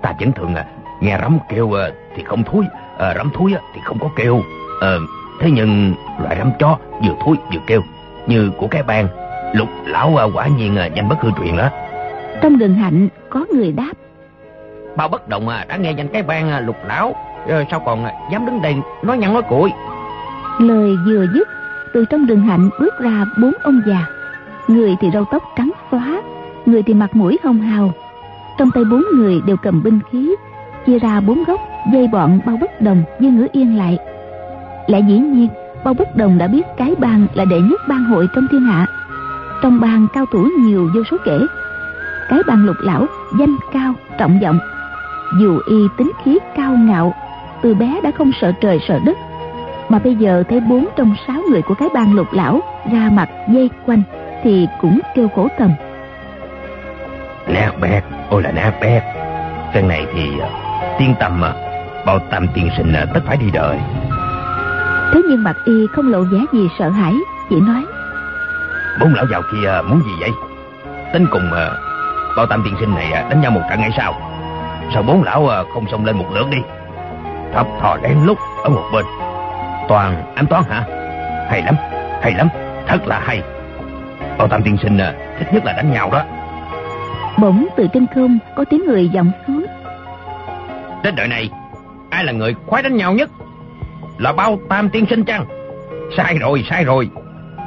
[0.03, 0.55] Ta vẫn thường
[1.01, 1.73] nghe rắm kêu
[2.17, 2.65] thì không thúi
[2.99, 4.43] à, rắm thúi thì không có kêu.
[4.81, 4.97] À,
[5.41, 7.81] thế nhưng loại rắm chó vừa thúi vừa kêu
[8.27, 9.09] như của cái bang
[9.53, 11.69] lục lão quả nhiên danh bất hư truyền đó.
[12.43, 13.93] Trong rừng hạnh có người đáp.
[14.97, 17.15] Bao bất động đã nghe danh cái bang lục lão
[17.49, 19.73] rồi sao còn dám đứng đây nói nhăn nói cuội
[20.59, 21.49] lời vừa dứt
[21.95, 24.07] từ trong rừng hạnh bước ra bốn ông già.
[24.69, 26.23] Người thì râu tóc trắng xóa
[26.67, 27.93] người thì mặt mũi hồng hào.
[28.59, 30.35] Trong tay bốn người đều cầm binh khí,
[30.87, 31.61] chia ra bốn góc,
[31.93, 33.99] dây bọn bao bất đồng với ngữ yên lại.
[34.87, 35.49] Lẽ dĩ nhiên,
[35.85, 38.87] bao bất đồng đã biết cái bang là đệ nhất bang hội trong thiên hạ.
[39.63, 41.39] Trong bang cao thủ nhiều vô số kể.
[42.29, 43.07] Cái bang lục lão,
[43.39, 44.59] danh cao, trọng vọng
[45.33, 47.15] dù y tính khí cao ngạo,
[47.63, 49.19] từ bé đã không sợ trời sợ đất.
[49.89, 52.61] Mà bây giờ thấy bốn trong sáu người của cái bang lục lão
[52.93, 54.03] ra mặt dây quanh
[54.43, 55.71] thì cũng kêu khổ thầm
[57.47, 59.03] nát bét ôi là nát bét
[59.75, 60.45] lần này thì uh,
[60.99, 63.79] tiên tâm uh, bao tâm tiên sinh uh, tất phải đi đời.
[65.13, 67.15] Thế nhưng mặt y không lộ vẻ gì sợ hãi
[67.51, 67.85] chỉ nói.
[69.01, 70.31] Bốn lão giàu kia muốn gì vậy?
[71.13, 71.51] Tính cùng
[72.37, 74.15] bao tam tiên sinh này đánh nhau một trận ngay sao?
[74.95, 76.59] Sao bốn lão không xông lên một lượt đi?
[77.55, 79.05] Thập thò lén lúc ở một bên.
[79.89, 80.83] Toàn ám toán hả?
[81.51, 81.75] Hay lắm
[82.23, 82.49] hay lắm.
[82.87, 83.43] Thật là hay.
[84.39, 84.99] Bao tam tiên sinh
[85.39, 86.23] thích nhất là đánh nhau đó
[87.41, 89.67] bỗng từ trên không có tiếng người vọng xuống.
[91.03, 91.51] Trên đời này
[92.11, 93.31] ai là người khoái đánh nhau nhất?
[94.19, 95.47] Là bao tam tiên sinh chăng?
[96.17, 97.11] Sai rồi sai rồi.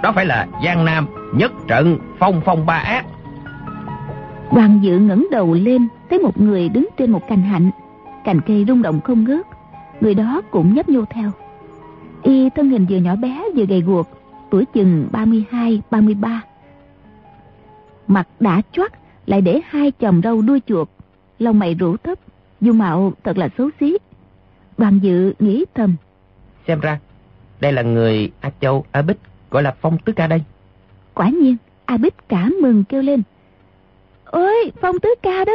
[0.04, 3.06] Đó phải là giang nam nhất trận phong phong ba ác.
[4.50, 7.72] Hoàng dự ngẩng đầu lên thấy một người đứng trên một cành hạnh.
[8.24, 9.48] Cành cây rung động không ngớt
[10.02, 11.32] người đó cũng nhấp nhô theo.
[12.24, 14.08] Y thân hình vừa nhỏ bé vừa gầy guộc
[14.50, 16.42] tuổi chừng ba mươi hai ba mươi ba.
[18.08, 18.92] Mặt đã choắt
[19.28, 20.90] lại để hai chòm râu đuôi chuột.
[21.40, 22.20] Lông mày rũ thấp
[22.62, 23.98] dung mạo thật là xấu xí.
[24.78, 25.96] Đoàn dự nghĩ thầm.
[26.68, 27.00] Xem ra
[27.60, 29.18] đây là người a châu a bích
[29.52, 30.42] gọi là phong tứ ca đây.
[31.14, 33.24] Quả nhiên a bích cả mừng kêu lên.
[34.26, 35.54] Ôi phong tứ ca đó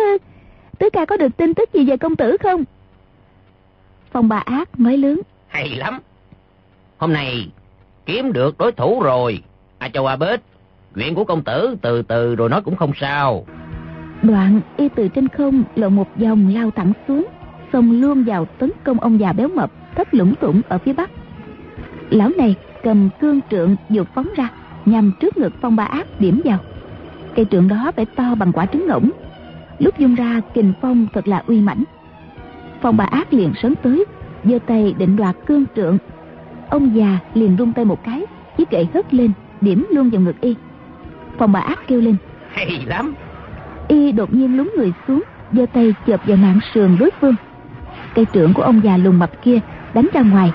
[0.78, 2.64] tứ ca có được tin tức gì về công tử không?
[4.10, 5.20] Phong bà ác nói lớn.
[5.48, 6.00] Hay lắm.
[6.98, 7.50] Hôm nay
[8.06, 9.42] kiếm được đối thủ rồi.
[9.78, 10.40] A châu a bích
[10.94, 13.44] chuyện của công tử từ từ rồi nói cũng không sao
[14.22, 17.26] đoạn y từ trên không lộn một vòng lao thẳng xuống,
[17.72, 21.10] xông luôn vào tấn công ông già béo mập thất lũng tủng ở phía bắc.
[22.10, 24.48] Lão này cầm cương trượng vụt phóng ra,
[24.84, 26.58] nhằm trước ngực phong ba ác điểm vào.
[27.34, 29.10] Cây trượng đó phải to bằng quả trứng ngỗng.
[29.78, 31.84] Lúc dung ra, kình phong thật là uy mãnh.
[32.80, 34.04] Phong ba ác liền sớm tới,
[34.44, 35.98] giơ tay định đoạt cương trượng.
[36.70, 40.40] Ông già liền rung tay một cái chiếc gậy hất lên, điểm luôn vào ngực
[40.40, 40.54] y.
[41.38, 42.16] Phong bà ác kêu lên.
[42.50, 43.14] Hay lắm
[43.88, 45.22] y đột nhiên lúng người xuống,
[45.52, 47.34] giơ tay chộp vào mạng sườn đối phương.
[48.14, 49.58] Cây trưởng của ông già lùn mập kia
[49.94, 50.52] đánh ra ngoài.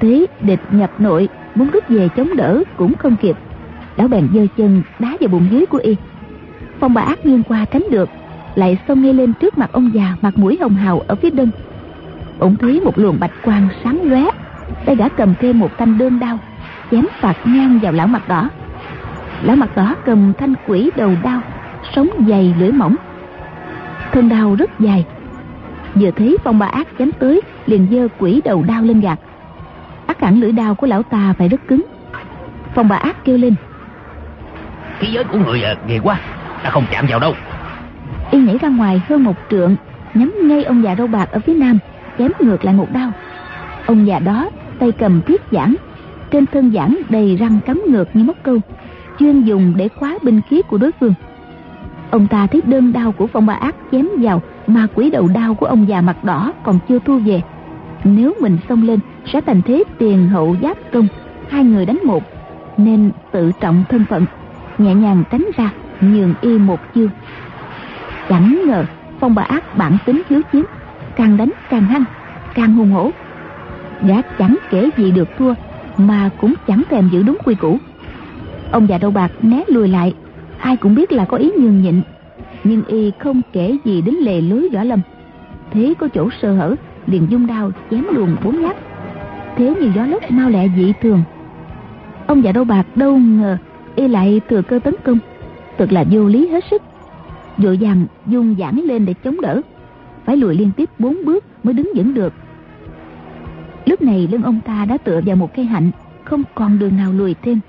[0.00, 3.36] Thế địch nhập nội, muốn rút về chống đỡ cũng không kịp.
[3.96, 5.96] Lão bèn giơ chân đá vào bụng dưới của y.
[6.80, 8.08] Phong bà ác nghiêng qua tránh được,
[8.54, 11.50] lại xông ngay lên trước mặt ông già mặt mũi hồng hào ở phía đông.
[12.38, 14.24] Ông thấy một luồng bạch quang sáng lóe,
[14.84, 16.38] tay gã cầm thêm một thanh đơn đao,
[16.90, 18.48] chém phạt ngang vào lão mặt đỏ.
[19.42, 21.40] Lão mặt đỏ cầm thanh quỷ đầu đao
[21.94, 22.96] sống dày lưỡi mỏng.
[24.12, 25.04] Thân đao rất dài.
[25.94, 29.18] Vừa thấy phong ba ác chém tới liền giơ quỷ đầu đao lên gạt.
[30.06, 31.84] Ác hẳn lưỡi đao của lão ta phải rất cứng.
[32.74, 33.54] Phong ba ác kêu lên.
[34.98, 36.20] Khí giới của người à, ghê quá.
[36.62, 37.34] Ta không chạm vào đâu.
[38.30, 39.76] Y nhảy ra ngoài hơn một trượng
[40.14, 41.78] nhắm ngay ông già râu bạc ở phía nam
[42.18, 43.10] chém ngược lại một đao.
[43.86, 45.74] Ông già đó tay cầm thiết giảng
[46.30, 48.58] trên thân giảng đầy răng cắm ngược như móc câu
[49.18, 51.14] chuyên dùng để khóa binh khí của đối phương
[52.10, 55.54] ông ta thấy đơn đau của phong ba ác chém vào mà quỷ đầu đau
[55.54, 57.42] của ông già mặt đỏ còn chưa thu về.
[58.04, 59.00] Nếu mình xông lên,
[59.32, 61.08] sẽ thành thế tiền hậu giáp công.
[61.48, 62.22] Hai người đánh một,
[62.76, 64.26] nên tự trọng thân phận,
[64.78, 67.08] nhẹ nhàng tránh ra, nhường y một chiêu.
[68.28, 68.84] Chẳng ngờ,
[69.20, 70.64] phong bà ác bản tính hiếu chiến
[71.16, 72.04] càng đánh càng hăng,
[72.54, 73.10] càng hùng hổ.
[74.02, 75.54] Gã chẳng kể gì được thua,
[75.96, 77.78] mà cũng chẳng thèm giữ đúng quy củ.
[78.70, 80.14] Ông già đầu bạc né lùi lại
[80.58, 82.00] ai cũng biết là có ý nhường nhịn,
[82.64, 85.00] nhưng y không kể gì đến lề lối võ lâm.
[85.70, 86.74] Thế có chỗ sơ hở,
[87.06, 88.76] liền dung đao chém luồn bốn nhát.
[89.56, 91.22] Thế như gió lốc mau lẹ dị thường.
[92.26, 93.56] Ông già đâu bạc đâu ngờ
[93.96, 95.18] y lại thừa cơ tấn công.
[95.78, 96.82] Thật là vô lý hết sức.
[97.56, 99.60] Vội vàng dung giãn lên để chống đỡ.
[100.24, 102.32] Phải lùi liên tiếp bốn bước mới đứng vững được.
[103.86, 105.90] Lúc này lưng ông ta đã tựa vào một cây hạnh,
[106.24, 107.60] không còn đường nào lùi thêm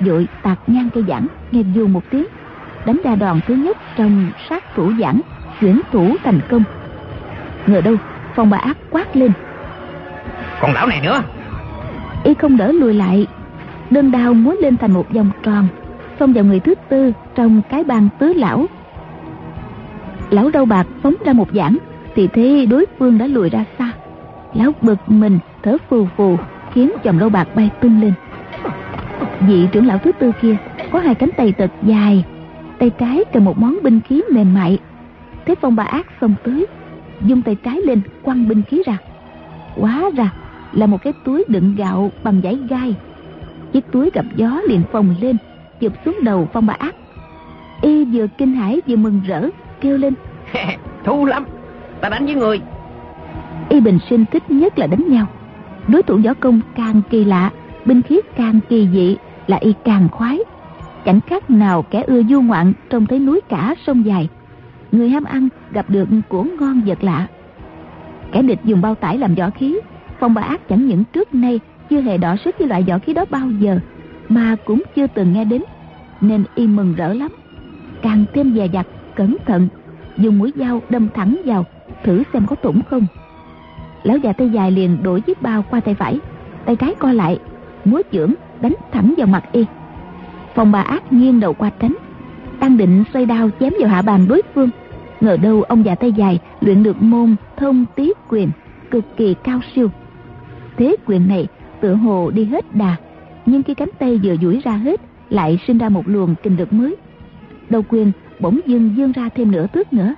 [0.00, 2.26] vội tạt ngang cây giảng nghe dù một tiếng.
[2.86, 5.20] Đánh ra đòn thứ nhất trong sát thủ giảng
[5.60, 6.62] chuyển thủ thành công.
[7.66, 7.94] Ngờ đâu
[8.34, 9.32] phong bà ác quát lên.
[10.60, 11.22] Còn lão này nữa.
[12.24, 13.26] Y không đỡ lùi lại.
[13.90, 15.68] Đơn đao múa lên thành một vòng tròn
[16.18, 18.66] xông vào người thứ tư trong cái bàn tứ lão.
[20.30, 21.76] Lão râu bạc phóng ra một giảng
[22.14, 23.90] thì thấy đối phương đã lùi ra xa.
[24.54, 26.36] Lão bực mình thở phù phù
[26.72, 28.12] khiến chòm râu bạc bay tung lên
[29.40, 30.56] vị trưởng lão thứ tư kia
[30.92, 32.24] có hai cánh tay thật dài
[32.78, 34.78] tay trái cầm một món binh khí mềm mại.
[35.46, 36.66] Thế phong bà ác xông tới
[37.22, 38.98] dung tay trái lên quăng binh khí ra.
[39.76, 40.32] Quá ra
[40.72, 42.94] là một cái túi đựng gạo bằng giấy gai.
[43.72, 45.36] Chiếc túi gặp gió liền phồng lên
[45.80, 46.94] chụp xuống đầu phong bà ác.
[47.82, 49.48] Y vừa kinh hãi vừa mừng rỡ
[49.80, 50.14] kêu lên.
[51.04, 51.44] Thú lắm
[52.00, 52.60] ta đánh với người.
[53.68, 55.26] Y bình sinh thích nhất là đánh nhau.
[55.88, 57.50] Đối thủ võ công càng kỳ lạ
[57.84, 59.16] binh khí càng kỳ dị
[59.46, 60.38] là y càng khoái.
[61.04, 64.28] Chẳng khác nào kẻ ưa du ngoạn trông thấy núi cả sông dài.
[64.92, 67.26] Người ham ăn gặp được của ngon vật lạ.
[68.32, 69.78] Kẻ địch dùng bao tải làm võ khí,
[70.20, 71.60] phong ba ác chẳng những trước nay
[71.90, 73.78] chưa hề đỏ sức với loại võ khí đó bao giờ,
[74.28, 75.62] mà cũng chưa từng nghe đến,
[76.20, 77.30] nên y mừng rỡ lắm.
[78.02, 79.68] Càng thêm dè dặt, cẩn thận,
[80.16, 81.64] dùng mũi dao đâm thẳng vào,
[82.04, 83.06] thử xem có tủng không.
[84.02, 86.18] Lão già tay dài liền đổi chiếc bao qua tay phải,
[86.64, 87.38] tay trái co lại
[87.86, 89.64] múa chưởng, đánh thẳng vào mặt y.
[90.54, 91.94] Phòng bà ác nghiêng đầu qua tránh.
[92.60, 94.70] Đang định xoay đao chém vào hạ bàn đối phương.
[95.20, 98.50] Ngờ đâu ông già tay dài luyện được môn thông tí quyền,
[98.90, 99.90] cực kỳ cao siêu.
[100.76, 101.46] Thế quyền này
[101.80, 102.96] tựa hồ đi hết đà,
[103.46, 106.72] nhưng khi cánh tay vừa duỗi ra hết, lại sinh ra một luồng kinh lực
[106.72, 106.96] mới.
[107.70, 110.14] Đầu quyền bỗng dưng dương ra thêm nửa thước nữa.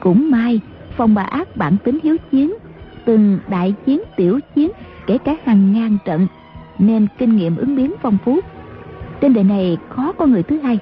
[0.00, 0.60] Cũng may
[0.96, 2.54] phong bà ác bản tính hiếu chiến,
[3.04, 4.70] từng đại chiến tiểu chiến,
[5.06, 6.26] kể cả hàng ngàn trận
[6.80, 8.40] nên kinh nghiệm ứng biến phong phú.
[9.20, 10.78] Trên đời này khó có người thứ hai.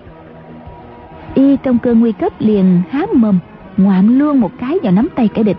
[1.35, 3.39] Y trong cơn nguy cấp liền há mồm,
[3.77, 5.57] ngoạm luôn một cái vào nắm tay kẻ địch.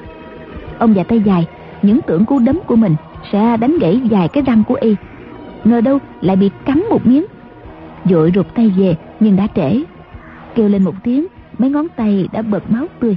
[0.77, 1.47] Ông già tay dài,
[1.81, 2.95] những tưởng cú đấm của mình
[3.31, 4.95] sẽ đánh gãy vài cái răng của y.
[5.63, 7.25] Ngờ đâu lại bị cắn một miếng.
[8.05, 9.83] Vội rụt tay về, nhưng đã trễ.
[10.55, 11.27] Kêu lên một tiếng,
[11.57, 13.15] mấy ngón tay đã bật máu tươi.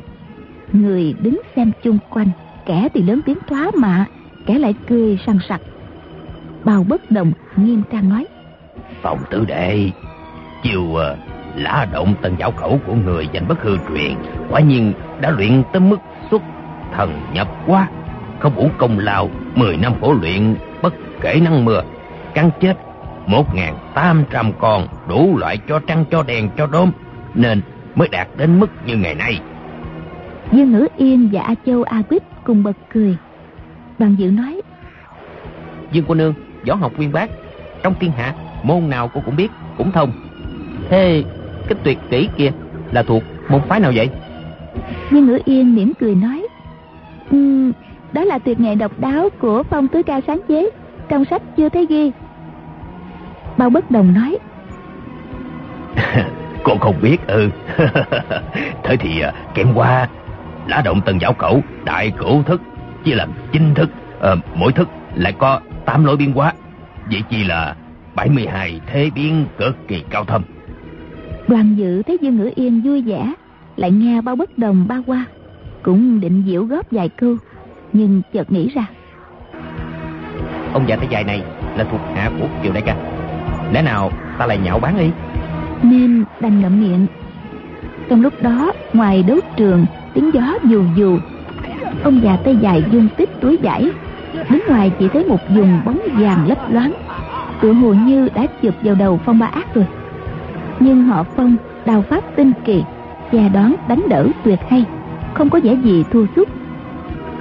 [0.73, 2.29] Người đứng xem chung quanh,
[2.67, 4.05] kẻ thì lớn tiếng thoá mạ,
[4.47, 5.61] kẻ lại cười săn sặc
[6.65, 8.27] bao bất đồng nghiêm trang nói.
[9.03, 9.91] Phòng tử đệ
[10.63, 10.99] chiều uh,
[11.57, 14.15] lá động tần giáo khẩu của người danh bất hư truyền
[14.51, 15.97] quả nhiên đã luyện tới mức
[16.31, 16.43] xuất
[16.93, 17.89] thần nhập quá
[18.39, 21.83] không uổng công lao mười năm khổ luyện bất kể nắng mưa
[22.35, 22.77] cắn chết
[23.27, 26.91] một ngàn tám trăm con đủ loại cho trăng cho đèn cho đốm
[27.35, 27.61] nên
[27.95, 29.41] mới đạt đến mức như ngày nay.
[30.53, 33.17] Dương Ngữ Yên và A Châu A Bích cùng bật cười.
[33.99, 34.61] Bằng dự nói
[35.93, 36.35] Dương cô nương
[36.67, 37.31] võ học viên bác.
[37.83, 39.49] Trong thiên hạ môn nào cô cũng biết
[39.79, 40.13] cũng thông.
[40.89, 41.25] Thế
[41.69, 42.51] cái tuyệt kỹ kia
[42.93, 44.11] là thuộc môn phái nào vậy?
[45.11, 46.47] Dương Ngữ Yên mỉm cười nói
[47.31, 47.73] um,
[48.13, 50.71] đó là tuyệt nghệ độc đáo của phong tứ ca sáng chế
[51.09, 52.13] trong sách chưa thấy ghi.
[53.57, 54.39] Bao bất đồng nói
[56.65, 57.51] Con không biết ừ.
[58.83, 60.09] Thế thì à, kèm qua
[60.67, 62.63] Lá động tân giáo cẩu Đại cửu thức
[63.05, 63.91] Chia làm chín thức
[64.21, 66.53] à, Mỗi thức lại có 8 lối biến hóa.
[67.11, 67.77] Vậy chỉ là
[68.15, 70.43] 72 thế biến cực kỳ cao thâm.
[71.49, 73.33] Đoàn dự thấy Dương Ngữ Yên vui vẻ
[73.77, 75.25] Lại nghe bao bất đồng ba qua
[75.83, 77.37] Cũng định diễu góp vài câu
[77.93, 78.87] Nhưng chợt nghĩ ra.
[80.73, 81.43] Ông già tay dài này
[81.77, 82.97] là thuộc hạ của Kiều Đại ca.
[83.73, 85.11] Lẽ nào ta lại nhạo bán y?
[85.83, 87.07] Nên đành ngậm miệng.
[88.09, 91.19] Trong lúc đó ngoài đấu trường Tiếng gió dù dù
[92.05, 93.91] Ông già tay dài dung tích túi giải
[94.51, 96.93] Đứng ngoài chỉ thấy một vùng bóng vàng lấp loáng.
[97.61, 99.87] Tựa hồ như đã chụp vào đầu phong ba ác rồi.
[100.81, 101.57] Nhưng họ phong,
[101.87, 102.85] đào pháp tinh kỳ
[103.33, 104.85] và đoán đánh đỡ tuyệt hay,
[105.35, 106.49] Không có vẻ gì thua sút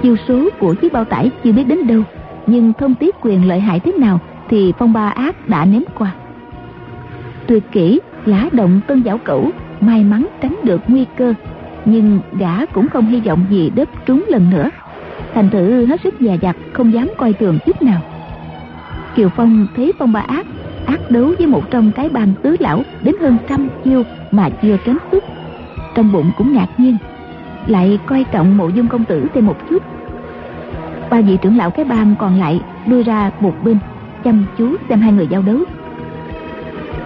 [0.02, 2.02] Chiêu số của chiếc bao tải chưa biết đến đâu,
[2.46, 6.12] Nhưng thông tiết quyền lợi hại thế nào Thì phong ba ác đã ném qua.
[7.46, 11.34] Tuyệt kỹ lá động tân giảo cẩu, May mắn tránh được nguy cơ,
[11.84, 14.70] Nhưng gã cũng không hy vọng gì đớp trúng lần nữa
[15.34, 18.00] thành thử hết sức già dặt, không dám coi thường chút nào.
[19.14, 20.46] Kiều phong thấy phong ba ác
[20.86, 24.76] ác đấu với một trong cái ban tứ lão đến hơn trăm chiêu mà chưa
[24.84, 25.24] kém sức
[25.94, 26.96] trong bụng cũng ngạc nhiên,
[27.66, 29.82] lại coi trọng mộ dung công tử thêm một chút.
[31.10, 33.78] Ba vị trưởng lão cái bang còn lại lui ra một bên,
[34.24, 35.58] chăm chú xem hai người giao đấu.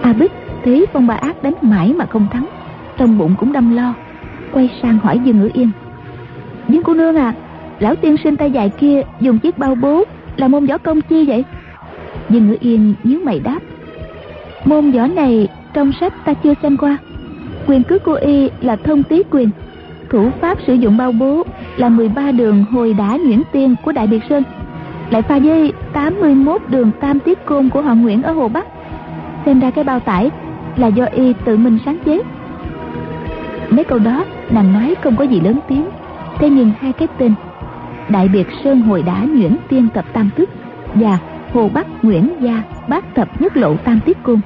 [0.01, 0.31] A bích
[0.63, 2.47] thấy phong ba ác đánh mãi mà không thắng,
[2.97, 3.93] trong bụng cũng đâm lo,
[4.51, 5.71] quay sang hỏi dương ngữ yên.
[6.67, 7.33] Dương cô nương à
[7.79, 10.03] lão tiên sinh tay dài kia dùng chiếc bao bố
[10.37, 11.43] là môn võ công chi vậy?
[12.29, 13.59] Nhưng ngữ yên nhíu mày đáp,
[14.65, 16.97] môn võ này trong sách ta chưa xem qua.
[17.67, 19.49] Quyền cước của y là thông tí quyền,
[20.09, 21.43] thủ pháp sử dụng bao bố
[21.77, 24.43] là 13 đường hồi đá nhuyễn tiên của đại biệt sơn.
[25.09, 28.67] Lại pha với 81 đường tam tiết côn của họ nguyễn ở hồ bắc.
[29.45, 30.31] Xem ra cái bao tải
[30.75, 32.21] là do y tự mình sáng chế.
[33.69, 35.85] Mấy câu đó nàng nói không có gì lớn tiếng,
[36.39, 37.33] thế nhưng hai cái tên
[38.09, 40.49] đại biệt sơn hồi đá nhuyễn tiên tập tam tức
[40.93, 41.17] và
[41.53, 44.41] hồ bắc nguyễn gia bát tập nhất lộ tam tiết cung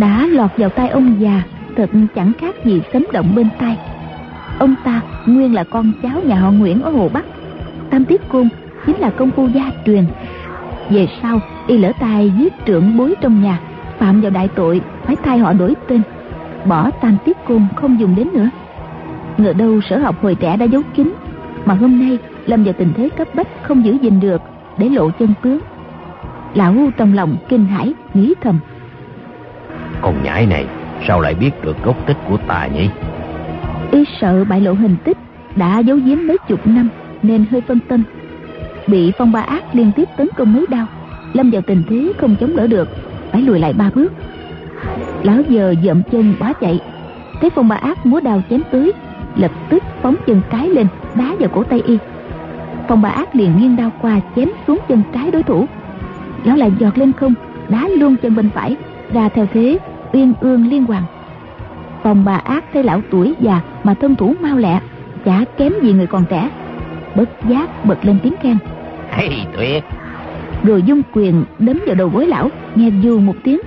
[0.00, 1.42] đã lọt vào tay ông già,
[1.76, 3.78] thật chẳng khác gì sấm động bên tai.
[4.58, 7.24] Ông ta nguyên là con cháu nhà họ nguyễn ở hồ bắc.
[7.90, 8.48] Tam tiết cung
[8.86, 10.04] chính là công phu gia truyền.
[10.90, 13.60] Về sau, y lỡ tay giết trưởng bối trong nhà,
[13.98, 16.02] phạm vào đại tội, phải thay họ đổi tên.
[16.64, 18.48] Bỏ tam tiết cung không dùng đến nữa.
[19.38, 21.12] Ngờ đâu sở học hồi trẻ đã giấu kín,
[21.64, 24.42] mà hôm nay lâm vào tình thế cấp bách không giữ gìn được
[24.78, 25.60] để lộ chân tướng.
[26.54, 28.58] Lão trong lòng kinh hãi nghĩ thầm.
[30.00, 30.66] Con nhãi này
[31.08, 32.88] sao lại biết được gốc tích của ta nhỉ?
[33.90, 35.18] Y sợ bại lộ hình tích
[35.56, 36.88] đã giấu giếm mấy chục năm
[37.22, 38.02] nên hơi phân tâm.
[38.86, 40.86] Bị phong ba ác liên tiếp tấn công mấy đau
[41.32, 42.88] lâm vào tình thế không chống đỡ được
[43.32, 44.12] phải lùi lại ba bước.
[45.22, 46.80] Lão giờ dậm chân bỏ chạy
[47.40, 48.92] thấy phong ba ác múa đao chém tới
[49.36, 51.98] lập tức phóng chân cái lên đá vào cổ tay y
[52.90, 55.66] phong ba ác liền nghiêng đao qua chém xuống chân trái đối thủ.
[56.44, 57.34] Lão lại giọt lên không
[57.68, 58.76] đá luôn chân bên phải
[59.12, 59.78] ra theo thế
[60.12, 61.02] uyên ương liên hoàn.
[62.02, 64.80] Phong ba ác thấy lão tuổi già mà thân thủ mau lẹ
[65.24, 66.50] chả kém gì người còn trẻ.
[67.16, 68.56] Bất giác bật lên tiếng khen.
[69.10, 69.84] Hay tuyệt.
[70.62, 73.60] Rồi dung quyền đấm vào đầu gối lão nghe dù một tiếng.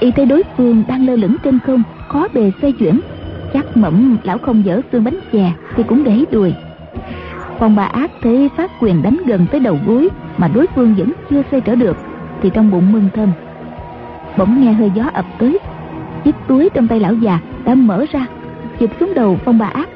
[0.00, 3.00] Y thấy đối phương đang lơ lửng trên không khó bề xoay chuyển.
[3.52, 6.52] Chắc mẩm lão không dở xương bánh chè thì cũng để đùi
[7.60, 11.12] còn bà ác thấy phát quyền đánh gần tới đầu gối mà đối phương vẫn
[11.30, 11.96] chưa xoay trở được,
[12.42, 13.32] thì trong bụng mừng thầm.
[14.36, 15.58] Bỗng nghe hơi gió ập tới,
[16.24, 18.26] chiếc túi trong tay lão già đã mở ra,
[18.78, 19.88] chụp xuống đầu phong bà ác.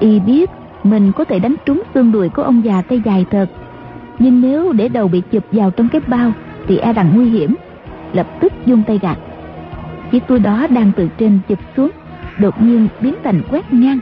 [0.00, 0.50] Y biết
[0.82, 3.46] mình có thể đánh trúng xương đùi của ông già tay dài thật,
[4.18, 6.32] nhưng nếu để đầu bị chụp vào trong cái bao
[6.68, 7.54] thì e rằng nguy hiểm,
[8.12, 9.18] lập tức dung tay gạt.
[10.10, 11.90] Chiếc túi đó đang từ trên chụp xuống,
[12.38, 13.98] đột nhiên biến thành quét ngang,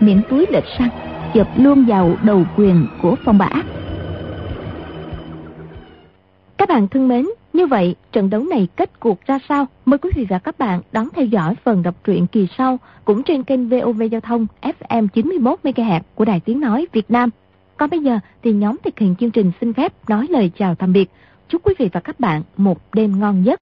[0.00, 0.88] miệng túi lệch sang
[1.34, 3.48] chụp luôn vào đầu quyền của phong bã
[6.60, 10.10] các bạn thân mến, như vậy, trận đấu này kết cuộc ra sao mời quý
[10.14, 13.68] vị và các bạn đón theo dõi phần đọc truyện kỳ sau cũng trên kênh
[13.68, 17.30] VOV giao thông FM 91 MHz của Đài Tiếng nói Việt Nam.
[17.76, 20.92] Còn bây giờ thì nhóm thực hiện chương trình xin phép nói lời chào tạm
[20.92, 21.10] biệt.
[21.48, 23.58] Chúc quý vị và các bạn một đêm ngon giấc.